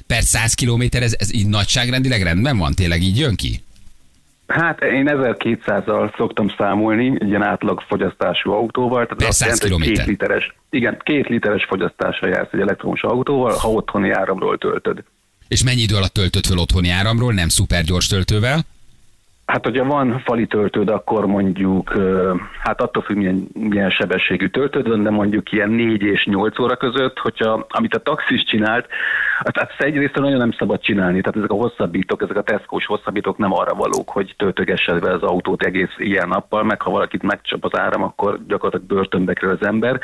[0.07, 2.73] per 100 kilométer, ez, ez így nagyságrendileg rendben van?
[2.73, 3.61] Tényleg így jön ki?
[4.51, 9.05] Hát én 1200-al szoktam számolni egy ilyen átlag fogyasztású autóval.
[9.05, 9.97] Tehát azt 100 jelenti, hogy.
[9.97, 15.03] Két literes, igen, két literes fogyasztásra jársz egy elektromos autóval, ha otthoni áramról töltöd.
[15.47, 18.59] És mennyi idő alatt töltött föl otthoni áramról, nem szuper gyors töltővel?
[19.51, 21.93] Hát, hogyha van fali töltőd, akkor mondjuk,
[22.59, 26.75] hát attól függ, milyen, milyen sebességű töltőd van, de mondjuk ilyen 4 és 8 óra
[26.75, 28.87] között, hogyha, amit a taxis csinált,
[29.43, 33.37] hát hát egyrészt nagyon nem szabad csinálni, tehát ezek a hosszabbítók, ezek a Tesco-s hosszabbítók
[33.37, 37.65] nem arra valók, hogy töltögessed be az autót egész ilyen nappal, meg ha valakit megcsap
[37.65, 39.99] az áram, akkor gyakorlatilag börtönbe kerül az ember.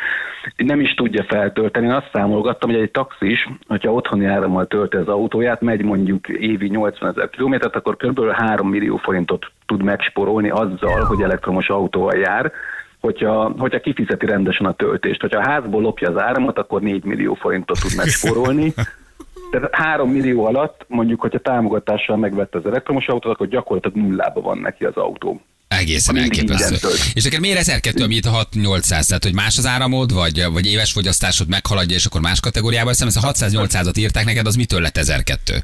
[0.55, 1.86] Nem is tudja feltölteni.
[1.86, 6.67] Én azt számolgattam, hogy egy taxis, hogyha otthoni árammal tölti az autóját, megy mondjuk évi
[6.67, 8.31] 80 ezer kilométert, akkor kb.
[8.31, 9.37] 3 millió forintot
[9.67, 12.51] tud megsporolni azzal, hogy elektromos autóval jár,
[12.99, 15.21] hogyha, hogyha kifizeti rendesen a töltést.
[15.21, 18.73] Hogyha a házból lopja az áramot, akkor 4 millió forintot tud megsporolni.
[19.51, 24.58] Tehát 3 millió alatt, mondjuk, hogyha támogatással megvette az elektromos autót, akkor gyakorlatilag nullába van
[24.58, 25.41] neki az autó.
[25.67, 26.88] Egészen elképesztő.
[27.13, 29.06] És neked miért 1002, ami itt a 6800?
[29.06, 33.08] Tehát, hogy más az áramod, vagy, vagy éves fogyasztásod meghaladja, és akkor más kategóriába szem,
[33.08, 35.63] ezt a 600-800-at írták neked, az mitől lett 1002?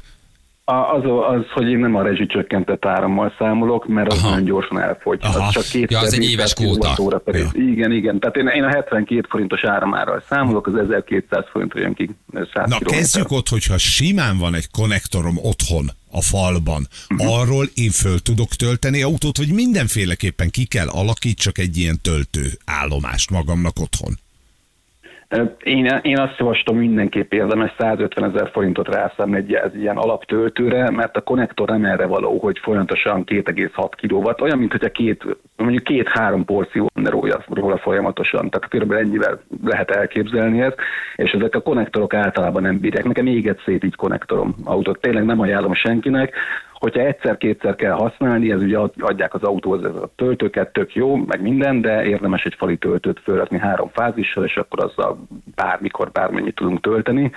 [0.66, 1.02] A, az,
[1.36, 4.28] az, hogy én nem a rezsicsökkentett árammal számolok, mert az Aha.
[4.30, 5.18] nagyon gyorsan elfogy.
[5.22, 5.46] Aha.
[5.46, 7.18] Az csak két Ja, az egy éves kvóta.
[7.18, 7.48] Per Ja.
[7.52, 8.18] Igen, igen.
[8.20, 12.62] Tehát én, én a 72 forintos áramárral számolok, az 1200 forintra jön ki 100 Na
[12.62, 12.90] kilométer.
[12.98, 19.02] kezdjük ott, hogyha simán van egy konnektorom otthon, a falban, arról én föl tudok tölteni
[19.02, 24.18] autót, vagy mindenféleképpen ki kell alakítsak egy ilyen töltő állomást magamnak otthon.
[25.62, 31.16] Én, én azt javaslom mindenképp érdemes 150 ezer forintot rászámni egy, egy ilyen alaptöltőre, mert
[31.16, 35.24] a konnektor nem erre való, hogy folyamatosan 2,6 kilowatt, olyan, mint hogyha két,
[35.56, 38.50] mondjuk két-három porció lenne róla, róla folyamatosan.
[38.50, 40.76] Tehát körülbelül ennyivel lehet elképzelni ezt,
[41.16, 43.04] és ezek a konnektorok általában nem bírják.
[43.04, 45.00] Nekem éget szét így konnektorom autót.
[45.00, 46.34] Tényleg nem ajánlom senkinek,
[46.84, 51.16] hogyha egyszer-kétszer kell használni, ez ugye ad- adják az autóhoz ez a töltőket, tök jó,
[51.16, 56.54] meg minden, de érdemes egy fali töltőt fölrakni három fázissal, és akkor azzal bármikor, bármennyit
[56.54, 57.30] tudunk tölteni.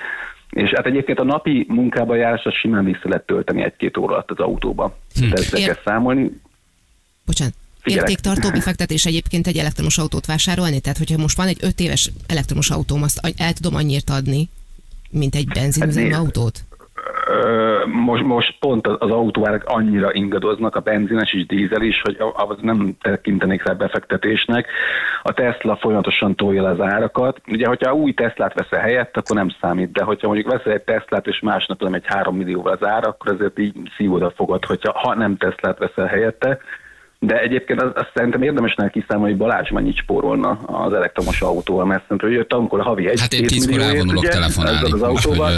[0.49, 4.39] És hát egyébként a napi munkába járásra simán vissza lehet tölteni egy-két óra alatt az
[4.39, 4.97] autóba.
[5.19, 5.33] Hm.
[5.33, 6.41] Ezzel Ér- kell számolni.
[7.25, 7.53] Bocsánat.
[7.81, 8.10] Figyelek.
[8.10, 10.79] Értéktartó befektetés egyébként egy elektromos autót vásárolni?
[10.79, 14.49] Tehát, hogyha most van egy 5 éves elektromos autóm, azt el tudom annyit adni,
[15.10, 16.19] mint egy benzinüzemű nézd.
[16.19, 16.63] autót?
[17.85, 22.95] Most, most pont az autóárak annyira ingadoznak, a benzines és dízel is, hogy az nem
[23.01, 24.67] tekintenék rá befektetésnek.
[25.23, 27.41] A Tesla folyamatosan tolja az árakat.
[27.47, 31.27] Ugye, hogyha új Teslát veszel helyett, akkor nem számít, de hogyha mondjuk veszel egy Teslát,
[31.27, 34.99] és másnap nem egy 3 millióval az ára, akkor azért így szívod a fogad, hogyha
[34.99, 36.59] ha nem Teslát veszel helyette.
[37.19, 41.86] De egyébként az, azt szerintem érdemes neki kiszámolni, hogy Balázs mennyit spórolna az elektromos autóval,
[41.86, 44.91] mert szerintem ő tankol a havi egy Hát én tízkor elvonulok telefonálni.
[44.91, 45.53] Az autóval.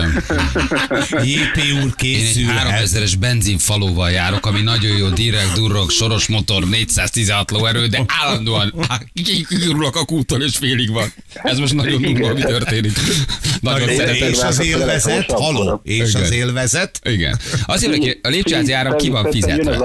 [1.24, 2.90] JP úr Én egy készülhet.
[2.90, 8.74] 3000-es benzinfalóval járok, ami nagyon jó, direkt durrog, soros motor, 416 lóerő, de állandóan
[9.14, 11.08] kikürülök a kútól, és félig van.
[11.34, 12.92] Ez most nagyon durva, ami történik.
[13.62, 14.28] Nagyon szeretem.
[14.30, 17.00] És az élvezet, haló, és az élvezet.
[17.04, 17.38] Igen.
[17.66, 19.78] Azért, hogy a lépcsőházi áram ki van fizetve.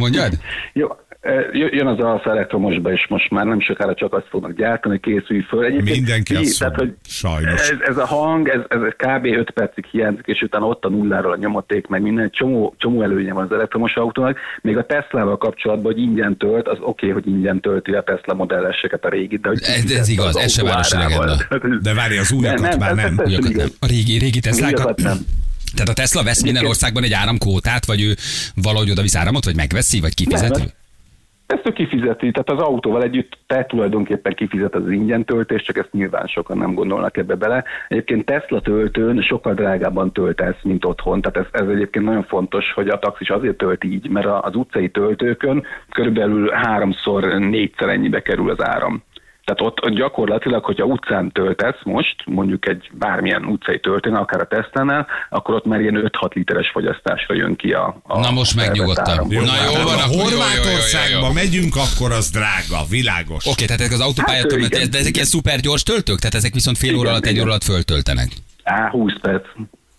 [0.00, 0.32] Mondjad?
[0.72, 0.88] Jó,
[1.52, 5.40] jö- jön az alfa elektromosba, és most már nem sokára csak azt fognak gyártani, készülj
[5.40, 5.64] föl.
[5.64, 7.60] Egyébként Mindenki ki- azt tehát, hogy Sajnos.
[7.70, 9.24] Ez, ez, a hang, ez, ez kb.
[9.24, 13.32] 5 percig hiányzik, és utána ott a nulláról a nyomaték, meg minden, csomó, csomó előnye
[13.32, 14.38] van az elektromos autónak.
[14.62, 18.34] Még a Teslával kapcsolatban, hogy ingyen tölt, az oké, okay, hogy ingyen tölti a Tesla
[18.34, 21.36] modelleseket a régit, de hogy Ez- ez igaz, az ez se árával.
[21.48, 21.76] legenda.
[21.82, 23.14] De várj, az újakat Nem, már nem.
[23.18, 23.68] ez- Újakat nem.
[23.80, 25.02] A régi, régi Teslákat?
[25.02, 25.16] Nem.
[25.74, 28.14] Tehát a Tesla vesz minden országban egy áramkvótát, vagy ő
[28.54, 30.58] valahogy oda visz áramot, vagy megveszi, vagy kifizeti?
[30.58, 30.68] Nem,
[31.46, 35.92] Ezt ő kifizeti, tehát az autóval együtt te tulajdonképpen kifizet az ingyen töltést, csak ezt
[35.92, 37.64] nyilván sokan nem gondolnak ebbe bele.
[37.88, 42.88] Egyébként Tesla töltőn sokkal drágábban töltesz, mint otthon, tehát ez, ez egyébként nagyon fontos, hogy
[42.88, 48.64] a taxis azért tölt így, mert az utcai töltőkön körülbelül háromszor, négyszer ennyibe kerül az
[48.64, 49.02] áram.
[49.54, 55.06] Tehát ott, gyakorlatilag, hogyha utcán töltesz most, mondjuk egy bármilyen utcai töltőn, akár a Tesla-nál,
[55.30, 59.30] akkor ott már ilyen 5-6 literes fogyasztásra jön ki a, a Na most megnyugodtam.
[59.30, 63.46] Jó, Na jó hát van, ha Horvátországba megyünk, akkor az drága, világos.
[63.46, 64.90] Oké, tehát ezek az autópálya Hát, igen.
[64.90, 66.18] de ezek ilyen szuper gyors töltők?
[66.18, 67.42] Tehát ezek viszont fél óra Igen, alatt, egy igen.
[67.42, 68.28] óra alatt föltöltenek.
[68.62, 69.44] Á, 20 perc.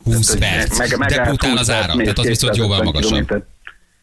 [0.04, 0.98] 20 Tehát, perc.
[0.98, 3.44] meg- De 20 az ára, tehát az viszont jóval 250 magasabb.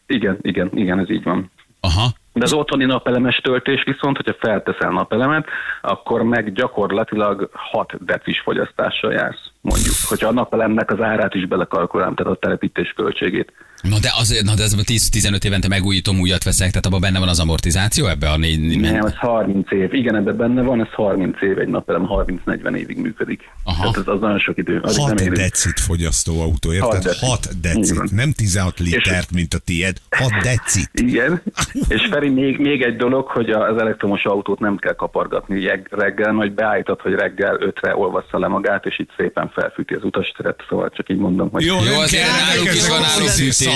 [0.07, 1.51] Igen, igen, igen, ez így van.
[1.81, 2.13] Aha.
[2.39, 5.47] De az otthoni napelemes töltés viszont, hogyha felteszel napelemet,
[5.81, 9.51] akkor meg gyakorlatilag 6 decis fogyasztással jársz.
[9.61, 13.53] mondjuk, hogyha a napelemnek az árát is belekalkulálom, tehát a telepítés költségét.
[13.83, 17.29] Na de, az, na de ez 10-15 évente megújítom, újat veszek, tehát abban benne van
[17.29, 18.81] az amortizáció ebbe a négy...
[18.81, 19.93] Nem, ez 30 év.
[19.93, 22.07] Igen, ebben benne van, ez 30 év, egy napelem
[22.47, 23.43] 30-40 évig működik.
[23.65, 23.81] Aha.
[23.81, 24.81] Tehát ez az nagyon sok idő.
[24.83, 26.91] Addig 6 nem decit fogyasztó autó, érted?
[26.91, 27.29] Hat decit.
[27.29, 30.91] 6 Így decit, nem 16 litert, mint a tied, 6 decit.
[30.93, 31.43] Igen,
[31.95, 36.53] és Feri, még, még egy dolog, hogy az elektromos autót nem kell kapargatni reggel, majd
[36.53, 41.09] beállítod, hogy reggel ötre olvassza le magát, és itt szépen felfűti az utasteret, szóval csak
[41.09, 41.65] így mondom, hogy...
[41.65, 43.03] Jó, nem azért náluk is van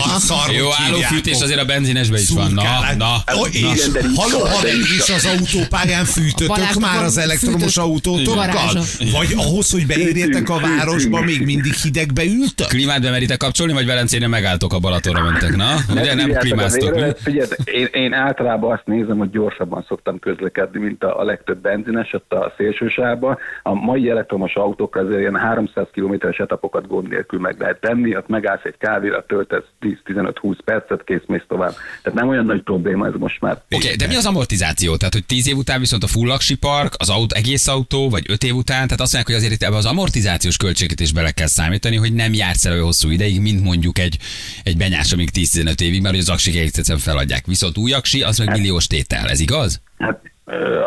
[0.00, 2.52] szar- szarvot Jó állófűtés azért a benzinesben is van.
[2.52, 2.62] Na,
[2.96, 3.14] na.
[3.50, 5.18] És haló, haver, soha.
[5.18, 8.82] az autópályán fűtötök már az elektromos autótokkal?
[9.12, 12.66] Vagy ahhoz, hogy beérjetek a városba, még mindig hidegbe ültök?
[12.66, 15.74] Klímát bemeritek kapcsolni, vagy Velencénél megálltok a Balatonra mentek, na?
[15.90, 16.98] Ugye nem klímáztok?
[17.16, 22.32] Figyelj, én, én, általában azt nézem, hogy gyorsabban szoktam közlekedni, mint a, legtöbb benzines ott
[22.32, 23.38] a szélsősávban.
[23.62, 28.28] A mai elektromos autók azért ilyen 300 kilométeres etapokat gond nélkül meg lehet tenni, ott
[28.28, 31.74] megállsz egy kávéra, töltesz 10-15-20 percet, kész, mész tovább.
[32.02, 33.52] Tehát nem olyan nagy probléma ez most már.
[33.52, 34.96] Oké, okay, de mi az amortizáció?
[34.96, 38.24] Tehát, hogy 10 év után viszont a full aksi park, az autó, egész autó, vagy
[38.28, 41.30] 5 év után, tehát azt mondják, hogy azért itt ebbe az amortizációs költséget is bele
[41.30, 44.18] kell számítani, hogy nem jársz el olyan hosszú ideig, mint mondjuk egy,
[44.64, 47.46] egy benyás, amíg 10-15 évig, mert az aksik egyszerűen feladják.
[47.46, 49.80] Viszont új aksi, az meg milliós tétel, ez igaz?
[49.98, 50.20] Hát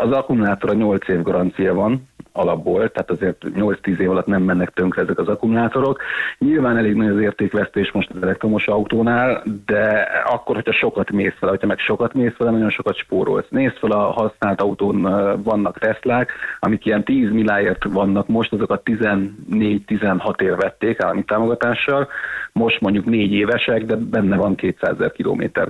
[0.02, 4.70] az akkumulátor a 8 év garancia van alapból, tehát azért 8-10 év alatt nem mennek
[4.70, 6.02] tönkre ezek az akkumulátorok.
[6.38, 11.52] Nyilván elég nagy az értékvesztés most az elektromos autónál, de akkor, hogyha sokat mész vele,
[11.52, 13.48] hogyha meg sokat mész vele, nagyon sokat spórolsz.
[13.48, 15.02] Nézd fel a használt autón
[15.42, 22.08] vannak Teslák, amik ilyen 10 milliáért vannak most, azokat 14-16 év vették állami támogatással,
[22.52, 25.68] most mondjuk 4 évesek, de benne van 200 ezer kilométer.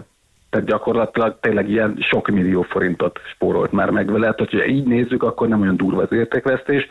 [0.57, 4.21] Tehát gyakorlatilag tényleg ilyen sok millió forintot spórolt már meg vele.
[4.21, 6.87] Tehát, hogyha így nézzük, akkor nem olyan durva az értékvesztés.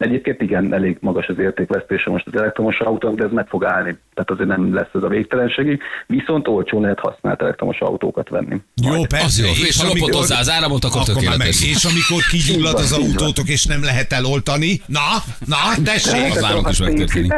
[0.00, 3.98] Egyébként igen, elég magas az értékvesztése most az elektromos autón, de ez meg fog állni.
[4.14, 5.82] Tehát azért nem lesz ez a végtelenségig.
[6.06, 8.56] Viszont olcsón lehet használt elektromos autókat venni.
[8.82, 9.24] Jó, persze.
[9.24, 9.66] Az jó.
[9.66, 11.46] És ha amikor- lopott hozzá az áramot, akkor akkor már meg.
[11.46, 15.08] És amikor kigyullad az autótok, és nem lehet eloltani, na,
[15.46, 16.30] na, tessék.
[16.30, 17.32] Az nálunk is megtörténik.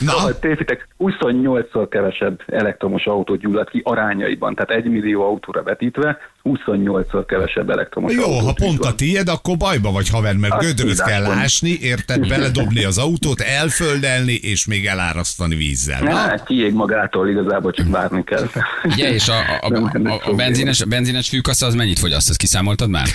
[0.00, 0.38] Na.
[0.40, 7.70] Tévhitek, 28-szor kevesebb elektromos autó gyullad ki arányaiban, tehát egy millió autóra vetítve, 28-szor kevesebb
[7.70, 8.92] elektromos Jó, autót ha pont gyullad.
[8.92, 11.38] a tiéd, akkor bajba vagy haver, mert Azt gödröt kell tudásom.
[11.38, 16.00] ásni, érted, beledobni az autót, elföldelni, és még elárasztani vízzel.
[16.02, 16.14] Na?
[16.14, 18.50] Hát kiég magától, igazából csak várni kell.
[18.84, 22.28] Ugye, és a, a, a, a, a, benzines, a benzines fűkassa az mennyit fogyaszt?
[22.28, 23.06] Ezt kiszámoltad már?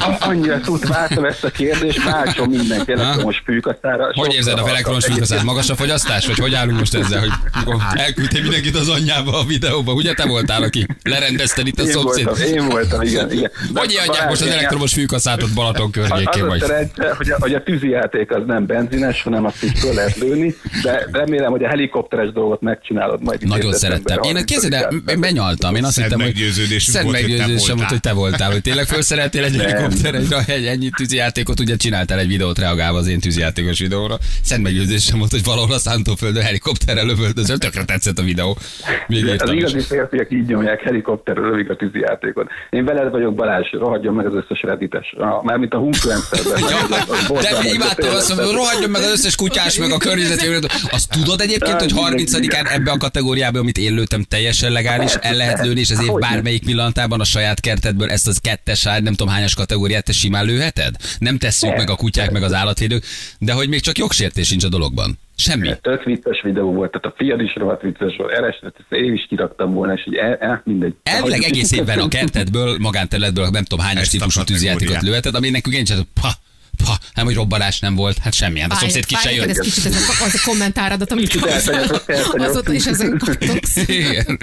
[0.00, 4.10] A- Annyira tud, váltom ezt a kérdést, váltsom mindenki elektromos fűkasszára.
[4.14, 5.42] Hogy érzed a elektromos fűkasszás?
[5.42, 6.26] Magas a fogyasztás?
[6.26, 7.30] Vagy hogy állunk most ezzel, hogy
[7.94, 9.92] elküldtél mindenkit az anyjába a videóba?
[9.92, 12.24] Ugye te voltál, aki lerendezted itt a Én szomszéd?
[12.24, 13.32] voltam, én voltam, igen.
[13.32, 13.50] igen.
[13.72, 16.60] De Hogy adják most az elektromos fűkasszátot Balaton Az környékén a vagy?
[16.60, 20.54] szerencse, hogy a, hogy a tűzijáték az nem benzines, hanem azt is föl lehet lőni,
[20.82, 23.46] de remélem, hogy a helikopteres dolgot megcsinálod majd.
[23.46, 24.22] Nagyon szerettem.
[24.22, 25.10] Én képzeld el, 30-án.
[25.10, 25.74] én benyaltam.
[25.74, 26.36] Én azt hittem, hogy
[26.78, 27.88] szent volt, hogy te meggyőződésem volt, voltál.
[27.88, 28.50] hogy te voltál.
[28.50, 33.20] Hogy tényleg felszereltél egy helikopterre, egy ennyi tűzijátékot, ugye csináltál egy videót reagálva az én
[33.20, 34.18] tűzijátékos videóra.
[34.42, 37.58] Szent meggyőződésem volt, hogy valahol a szántóföldön helikopterrel lövöldözöl.
[37.58, 38.58] Tökre tetszett a videó.
[39.06, 42.50] Még Az igazi férfiak így nyomják, helikopterről lövik a tűzijátékot.
[42.70, 45.12] Én veled vagyok, Balázs, rohadjon meg az összes reddites.
[45.12, 46.62] A- Mármint a Hunfluencerben.
[47.62, 50.46] De imádtam azt, hogy rohadjon meg az összes kutyás, meg a környezeti
[50.90, 55.64] Azt tudod egyébként, hogy 30-án ebbe a kategóriába, amit én lőttem, teljesen legális, el lehet
[55.64, 56.28] lőni, és Hogyne.
[56.28, 60.94] bármelyik pillanatában a saját kertedből ezt az kettes, nem tudom hányas kategóriát te simán lőheted?
[61.18, 63.04] Nem tesszük meg a kutyák, meg az állatvédők,
[63.38, 65.18] de hogy még csak jogsértés sincs a dologban.
[65.40, 65.70] Semmi.
[65.80, 69.26] Tök vicces videó volt, tehát a fiad is rohadt vicces volt, erestet, ezt én is
[69.28, 70.94] kiraktam volna, és így el, el, mindegy.
[71.02, 75.84] Elvileg egész évben a kertedből, magánterületből, nem tudom hányas típusú tűzjátékot lőheted, ami nekünk én
[75.84, 76.28] sem, pa,
[76.84, 79.48] pa, nem, hogy robbanás nem volt, hát semmi, hát a szomszéd ki se jött.
[79.48, 81.34] Ez kicsit ez a, az a kommentáradat, amit
[82.38, 83.76] azóta is ezen kattogsz.
[83.76, 84.38] Igen.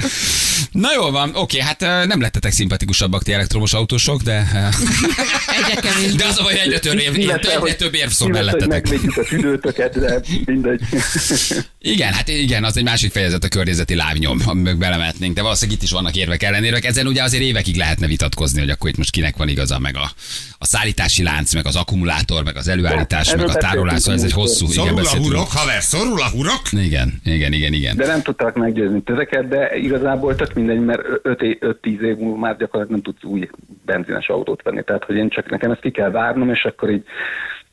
[0.72, 4.58] Na jól van, oké, hát nem lettetek szimpatikusabbak ti elektromos autósok, de, ö,
[5.58, 6.16] Egyre kevésbé.
[6.16, 8.84] de az a baj, egyre több, egyre hogy- több érv szól illetve, hogy mellettetek.
[8.92, 10.82] megvédjük a tüdőtöket, de mindegy.
[11.80, 15.86] Igen, hát igen, az egy másik fejezet a környezeti lábnyom, amiben belemetnénk, de valószínűleg itt
[15.86, 16.86] is vannak érvek ellenérvek.
[16.86, 20.12] Ezen ugye azért évekig lehetne vitatkozni, hogy akkor itt most kinek van igaza, meg a,
[20.58, 24.24] a szállítási lánc, meg az akkumulátor, meg az előállítás, Erről meg a tárolás, szóval ez
[24.24, 25.26] egy hosszú, igen, Szorul a beszéltünk.
[25.26, 26.62] hurok, haver, szorul a hurok.
[26.72, 27.96] Igen, igen, igen, igen.
[27.98, 32.90] De nem tudták meggyőzni tezeket, de igazából tök mindegy, mert 5-10 év múlva már gyakorlatilag
[32.90, 33.50] nem tudsz új
[33.86, 34.84] benzines autót venni.
[34.84, 37.04] Tehát, hogy én csak nekem ezt ki kell várnom, és akkor így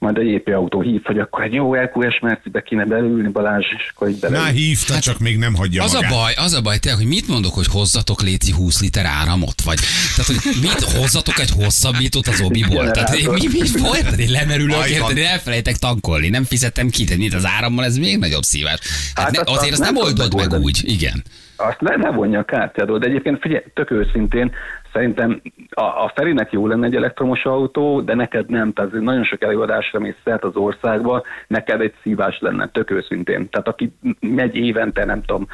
[0.03, 3.91] majd egy épi autó hív, hogy akkor egy jó LQS Mercibe kéne belülni Balázs, és
[3.95, 4.47] akkor így Na, beleül.
[4.55, 6.11] hívta, csak még nem hagyja Az a magát.
[6.11, 9.63] baj, az a baj, tényleg, hogy mit mondok, hogy hozzatok léci 20 liter áramot?
[9.63, 9.79] Vagy,
[10.17, 12.91] tehát, hogy mit hozzatok egy hosszabbítót az obiból?
[12.91, 14.17] Tehát, én, mi, mi volt?
[14.17, 18.19] Én lemerülök, érted, én elfelejtek tankolni, nem fizettem ki, tehát mit az árammal, ez még
[18.19, 18.79] nagyobb szívás.
[19.15, 21.25] Hát, Hát ne, azért azt azt nem nem oldod meg úgy, igen.
[21.63, 24.53] Azt le, ne vonja a kártyádról, de egyébként figyelj, tök őszintén,
[24.93, 29.43] szerintem a, a Ferinek jó lenne egy elektromos autó, de neked nem, tehát nagyon sok
[29.43, 33.49] előadásra mész szert az országba, neked egy szívás lenne, tök őszintén.
[33.51, 35.47] Tehát aki megy évente, nem tudom,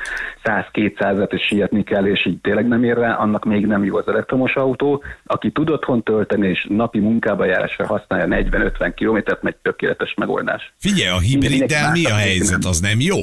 [0.45, 4.09] 100-200-et és sietni kell, és így tényleg nem ér rá, annak még nem jó az
[4.09, 5.03] elektromos autó.
[5.25, 10.73] Aki tud otthon tölteni, és napi munkába járásra használja 40-50 kilométert, megy tökéletes megoldás.
[10.79, 12.65] Figyelj, a hibriddel mi a helyzet?
[12.65, 13.17] Az nem jó?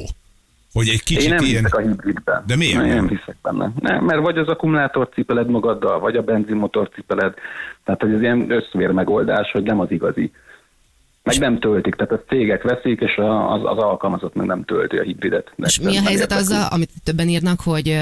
[0.75, 1.63] Hogy egy Én kicsit nem ilyen...
[1.63, 2.43] hiszek a hibridben.
[2.47, 2.95] De miért Én nem?
[2.95, 3.71] nem hiszek benne.
[3.79, 7.33] Nem, mert vagy az akkumulátort cipeled magaddal, vagy a benzinmotor cipeled.
[7.83, 10.31] Tehát, hogy ez ilyen összvér megoldás, hogy nem az igazi.
[11.23, 14.97] Meg nem töltik, tehát a cégek veszik, és a- az, az alkalmazott meg nem tölti
[14.97, 15.51] a hibridet.
[15.55, 16.43] De És mi a nem helyzet érdekli.
[16.53, 17.97] azzal, amit többen írnak, hogy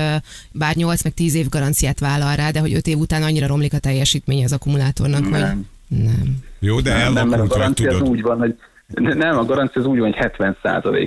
[0.52, 3.74] bár 8 meg 10 év garanciát vállal rá, de hogy 5 év után annyira romlik
[3.74, 5.68] a teljesítmény az akkumulátornak, hogy Nem.
[5.88, 6.38] nem.
[6.60, 8.56] Jó, de Nem, nem, mert a garancia az úgy van, hogy
[8.88, 10.56] ne- nem, a garancia az úgy van, hogy 70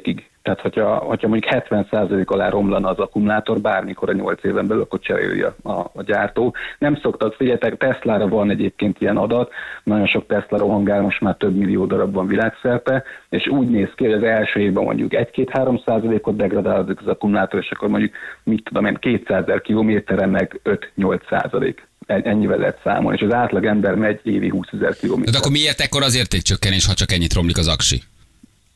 [0.02, 4.82] ig Tehát, hogyha, hogyha mondjuk 70% alá romlana az akkumulátor bármikor a 8 éven belül,
[4.82, 6.54] akkor cseréli a, a, gyártó.
[6.78, 9.52] Nem szoktak, figyeljetek, Teslára van egyébként ilyen adat,
[9.84, 14.04] nagyon sok Tesla rohangál, most már több millió darab van világszerte, és úgy néz ki,
[14.04, 18.86] hogy az első évben mondjuk 1-2-3 százalékot degradálódik az akkumulátor, és akkor mondjuk, mit tudom
[18.86, 20.60] én, 200 ezer kilométeren meg
[20.96, 21.86] 5-8 százalék.
[22.06, 25.34] Ennyivel lehet számolni, és az átlag ember megy évi 20 ezer De kilométer.
[25.36, 28.02] akkor miért ekkor az értékcsökkenés, ha csak ennyit romlik az aksi?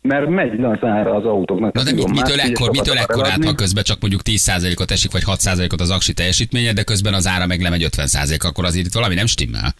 [0.03, 1.73] Mert megy az ára az autóknak.
[1.73, 3.47] Na de mit, mitől ekkor, mitől ekkor át, eladni.
[3.47, 7.47] ha közben csak mondjuk 10%-ot esik, vagy 6%-ot az aksi teljesítménye, de közben az ára
[7.47, 9.75] meg lemegy 50%, akkor azért itt valami nem stimmel.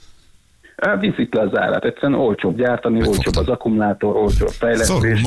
[1.01, 3.25] Viszik le az árát, egyszerűen olcsóbb gyártani, Megfogtam.
[3.27, 5.23] olcsóbb az akkumulátor, olcsóbb a fejlesztés.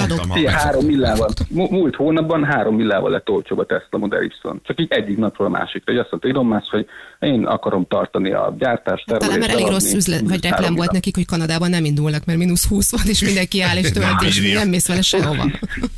[0.45, 4.31] három millával, múlt hónapban három millával lett olcsóbb a Tesla Model Y.
[4.63, 5.91] Csak így egyik napról a másikra.
[5.93, 6.87] Hogy azt mondta Elon Musk, hogy
[7.19, 11.15] én akarom tartani a gyártást, Talán termelést, mert elég rossz üzlet, vagy reklám volt nekik,
[11.15, 14.69] hogy Kanadában nem indulnak, mert mínusz 20 van, és mindenki áll és tölti, és nem
[14.69, 15.43] mész vele sehova.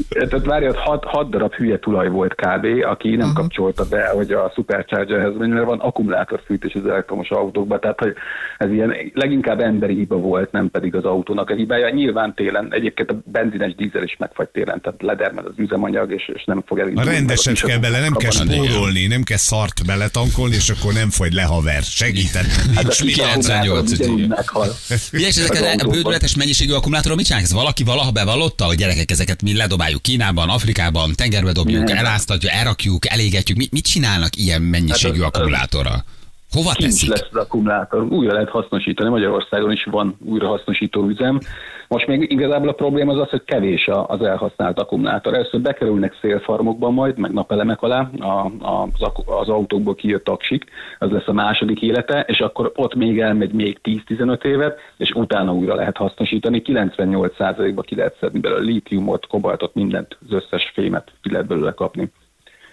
[0.09, 3.33] Tehát várj, ott hat, hat darab hülye tulaj volt kb., aki nem Aha.
[3.33, 8.13] kapcsolta be, hogy a Superchargerhez mert van akkumulátorfűtés az elektromos autókban, tehát hogy
[8.57, 11.89] ez ilyen leginkább emberi hiba volt, nem pedig az autónak a hibája.
[11.89, 16.43] Nyilván télen, egyébként a benzines dízel is megfagy télen, tehát ledermed az üzemanyag, és, és
[16.45, 17.25] nem fog A elindulni.
[17.33, 21.43] a kell bele, nem kell spórolni, nem kell szart beletankolni, és akkor nem fogy le
[21.43, 21.83] haver.
[21.83, 22.45] Segített.
[22.75, 23.13] Hát Nincs a mit.
[23.13, 24.27] 98 ugyanúgy ügyű.
[24.27, 24.67] meghal.
[25.13, 27.49] Ugye, és ezeket a bődületes mennyiségű akkumulátorról mit csinálják?
[27.51, 33.09] Ez valaki valaha bevallotta, hogy gyerekek, ezeket mi ledobáljuk Kínában, Afrikában, tengerbe dobjuk, eláztatjuk, elrakjuk,
[33.09, 33.57] elégetjük.
[33.57, 36.03] Mit, mit csinálnak ilyen mennyiségű Hát akkumulátorral?
[36.51, 37.09] Hova Kincs teszik?
[37.09, 41.39] lesz az akkumulátor, újra lehet hasznosítani, Magyarországon is van újra hasznosító üzem.
[41.87, 45.33] Most még igazából a probléma az az, hogy kevés az elhasznált akkumulátor.
[45.33, 48.25] Először bekerülnek szélfarmokba majd, meg napelemek alá a,
[48.59, 50.63] a, az, az autókból kijött aksik,
[50.99, 55.53] az lesz a második élete, és akkor ott még elmegy még 10-15 évet, és utána
[55.53, 56.61] újra lehet hasznosítani.
[56.65, 62.11] 98%-ba ki lehet szedni belőle lítiumot, kobaltot, mindent, az összes fémet ki lehet belőle kapni.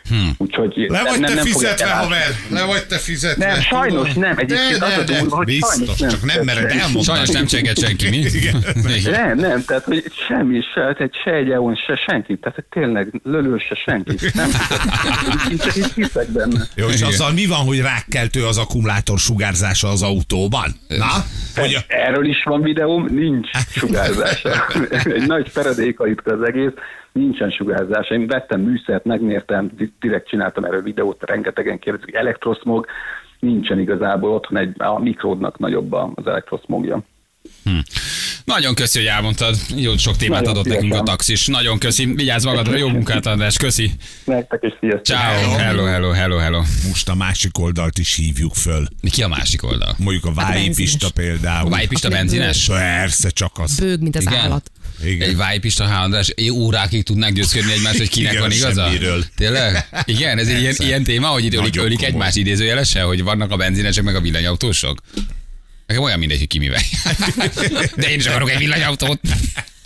[0.08, 0.34] Hmm.
[0.38, 2.28] Úgyhogy Le vagy nem, te nem fizetve, haver!
[2.48, 3.46] Le vagy te fizetve!
[3.46, 4.38] Nem, sajnos nem.
[4.38, 5.18] Egyébként de, az a de, de.
[5.18, 6.10] durva, hogy Biztos, sajnos nem.
[6.10, 7.02] csak nem mered elmondani.
[7.02, 8.16] Sajnos nem csenget senki, mi?
[8.36, 8.64] Igen.
[9.10, 13.20] Nem, nem, tehát hogy semmi, se, tehát se egy EON, se senki, tehát hogy tényleg
[13.24, 14.16] lölő se senki.
[14.34, 14.50] Nem
[15.50, 16.66] így hiszek benne.
[16.74, 17.08] Jó, és Igen.
[17.08, 20.74] azzal mi van, hogy rákkeltő az akkumulátor sugárzása az autóban?
[20.88, 21.24] Na?
[21.56, 21.80] Hogy a...
[21.86, 24.66] Erről is van videóm, nincs sugárzása.
[25.16, 26.72] Egy nagy feredékaritka az egész,
[27.12, 28.14] nincsen sugárzása.
[28.14, 32.86] Én vettem műszert, megmértem, di- direkt csináltam erről videót, rengetegen kérdezik, elektroszmog,
[33.38, 37.02] nincsen igazából otthon egy, a mikródnak nagyobb az elektroszmogja.
[38.44, 39.56] Nagyon köszi, hogy elmondtad.
[39.76, 41.04] Jó sok témát Nagyon adott nekünk a szívesen.
[41.04, 41.46] taxis.
[41.46, 42.14] Nagyon köszi.
[42.14, 43.56] Vigyázz magadra, jó munkát, András.
[43.56, 43.90] Köszi.
[44.24, 45.04] Nektek is sziasztok!
[45.04, 45.56] Ciao.
[45.58, 46.58] Hello, hello, hello, hello.
[46.88, 48.86] Most a másik oldalt is hívjuk föl.
[49.02, 49.94] Mi ki a másik oldal?
[49.98, 50.96] Mondjuk a Hát benzines.
[51.14, 51.66] például.
[51.66, 52.66] A Vájpista benzines?
[52.66, 53.80] Persze, csak az.
[53.80, 54.34] Bőg, mint az Igen?
[54.38, 54.70] állat.
[55.04, 55.28] Igen.
[55.28, 56.00] Egy Vájpista, H.
[56.00, 58.84] András, é, órákig tudnák győzködni egymást, hogy kinek Igen, van igaza?
[58.84, 59.24] semmiről.
[59.36, 59.88] Tényleg?
[60.04, 62.06] Igen, ez egy ilyen, ilyen téma, hogy itt ölik, ölik komoly.
[62.12, 64.98] egymást idézőjelesen, hogy vannak a benzinesek meg a villanyautósok?
[65.86, 66.80] Nekem olyan mindegy, hogy ki mivel.
[67.96, 69.20] De én is akarok egy villanyautót.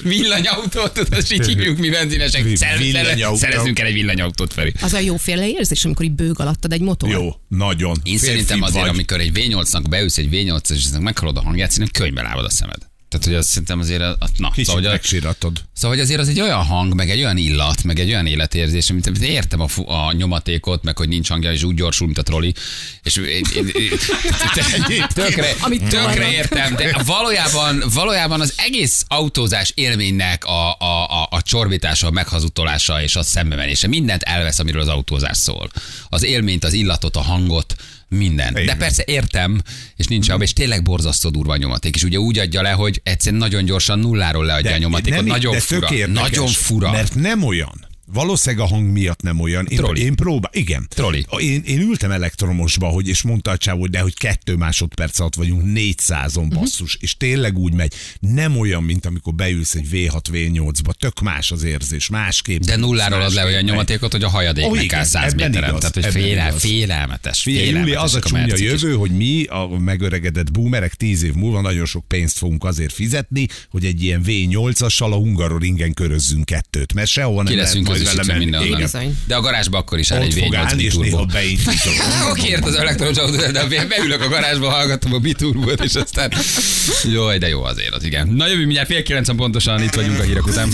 [0.02, 2.42] Villanyautót, tudod, és így hívjuk mi benzinesek.
[2.42, 3.36] Vi- Szer- szer- villanyautó.
[3.36, 4.72] Szerezzünk el egy villanyautót, Feri.
[4.80, 7.10] Az a jóféle érzés, amikor így bőg alattad egy motor.
[7.10, 7.96] Jó, nagyon.
[8.02, 8.94] Én Férfi szerintem azért, vagy.
[8.94, 12.78] amikor egy V8-nak beülsz egy V8-as, és meghallod a hangját, szerintem könyvbe lábad a szemed.
[13.18, 15.60] Tehát, hogy azt szerintem azért, a, a- na, Kicsit szóval, megsiratod.
[15.74, 18.90] Szóval, hogy azért az egy olyan hang, meg egy olyan illat, meg egy olyan életérzés,
[18.90, 22.22] amit értem a, fu- a nyomatékot, meg hogy nincs hangja, és úgy gyorsul, mint a
[22.22, 22.54] troli.
[23.02, 23.14] És
[25.14, 25.54] tökre,
[25.88, 31.05] tökre értem, de valójában, valójában az egész autózás élménynek a, a
[31.56, 35.70] csorbítása, a meghazutolása és a szembemenése, mindent elvesz, amiről az autózás szól.
[36.08, 37.74] Az élményt, az illatot, a hangot,
[38.08, 38.52] minden.
[38.52, 38.78] De Igen.
[38.78, 39.60] persze értem,
[39.96, 41.94] és nincs abban, és tényleg borzasztó durva a nyomaték.
[41.94, 45.18] És ugye úgy adja le, hogy egyszerűen nagyon gyorsan nulláról leadja a nyomatékot.
[45.18, 45.88] nem- nagyon de fura.
[46.06, 46.90] Nagyon fura.
[46.90, 47.85] Mert nem olyan.
[48.12, 49.66] Valószínűleg a hang miatt nem olyan.
[49.66, 50.00] Én, Troli.
[50.00, 50.86] én próbál, igen.
[50.88, 51.26] Troli.
[51.38, 55.34] Én, én ültem elektromosba, hogy, és mondta a csávó, hogy de hogy kettő másodperc alatt
[55.34, 56.54] vagyunk 400-on Mhm.
[56.54, 57.92] basszus, és tényleg úgy megy.
[58.20, 60.92] Nem olyan, mint amikor beülsz egy V6, V8-ba.
[60.98, 62.60] Tök más az érzés, másképp.
[62.62, 65.68] De nulláról ad le olyan nyomatékot, hogy a hajadék oh, igen, kell 100 ebben méteren.
[65.68, 66.60] igaz, Tehát, hogy félel, igaz.
[66.60, 67.40] félelmetes.
[67.40, 71.60] Figyelj, Júli, az a ezek csúnya jövő, hogy mi, a megöregedett boomerek tíz év múlva
[71.60, 77.08] nagyon sok pénzt fogunk azért fizetni, hogy egy ilyen V8-assal a Hungaroringen körözzünk kettőt, mert
[77.08, 77.52] sehol nem
[77.98, 78.44] Ki lehet leszünk majd vele közösítve menni.
[78.44, 78.68] mindenhol.
[78.68, 78.80] Igen.
[78.80, 79.18] Bizony.
[79.26, 81.16] De a garázsba akkor is áll egy fog V8 állni, és biturbo.
[81.16, 81.94] néha beindítom.
[82.30, 86.32] Oké, ért az elektromos autó, de beülök a garázsba, hallgatom a biturbót, és aztán...
[87.12, 88.28] Jaj, de jó azért az, igen.
[88.28, 90.68] Na jövő mindjárt fél kilencen pontosan itt vagyunk a hírek után.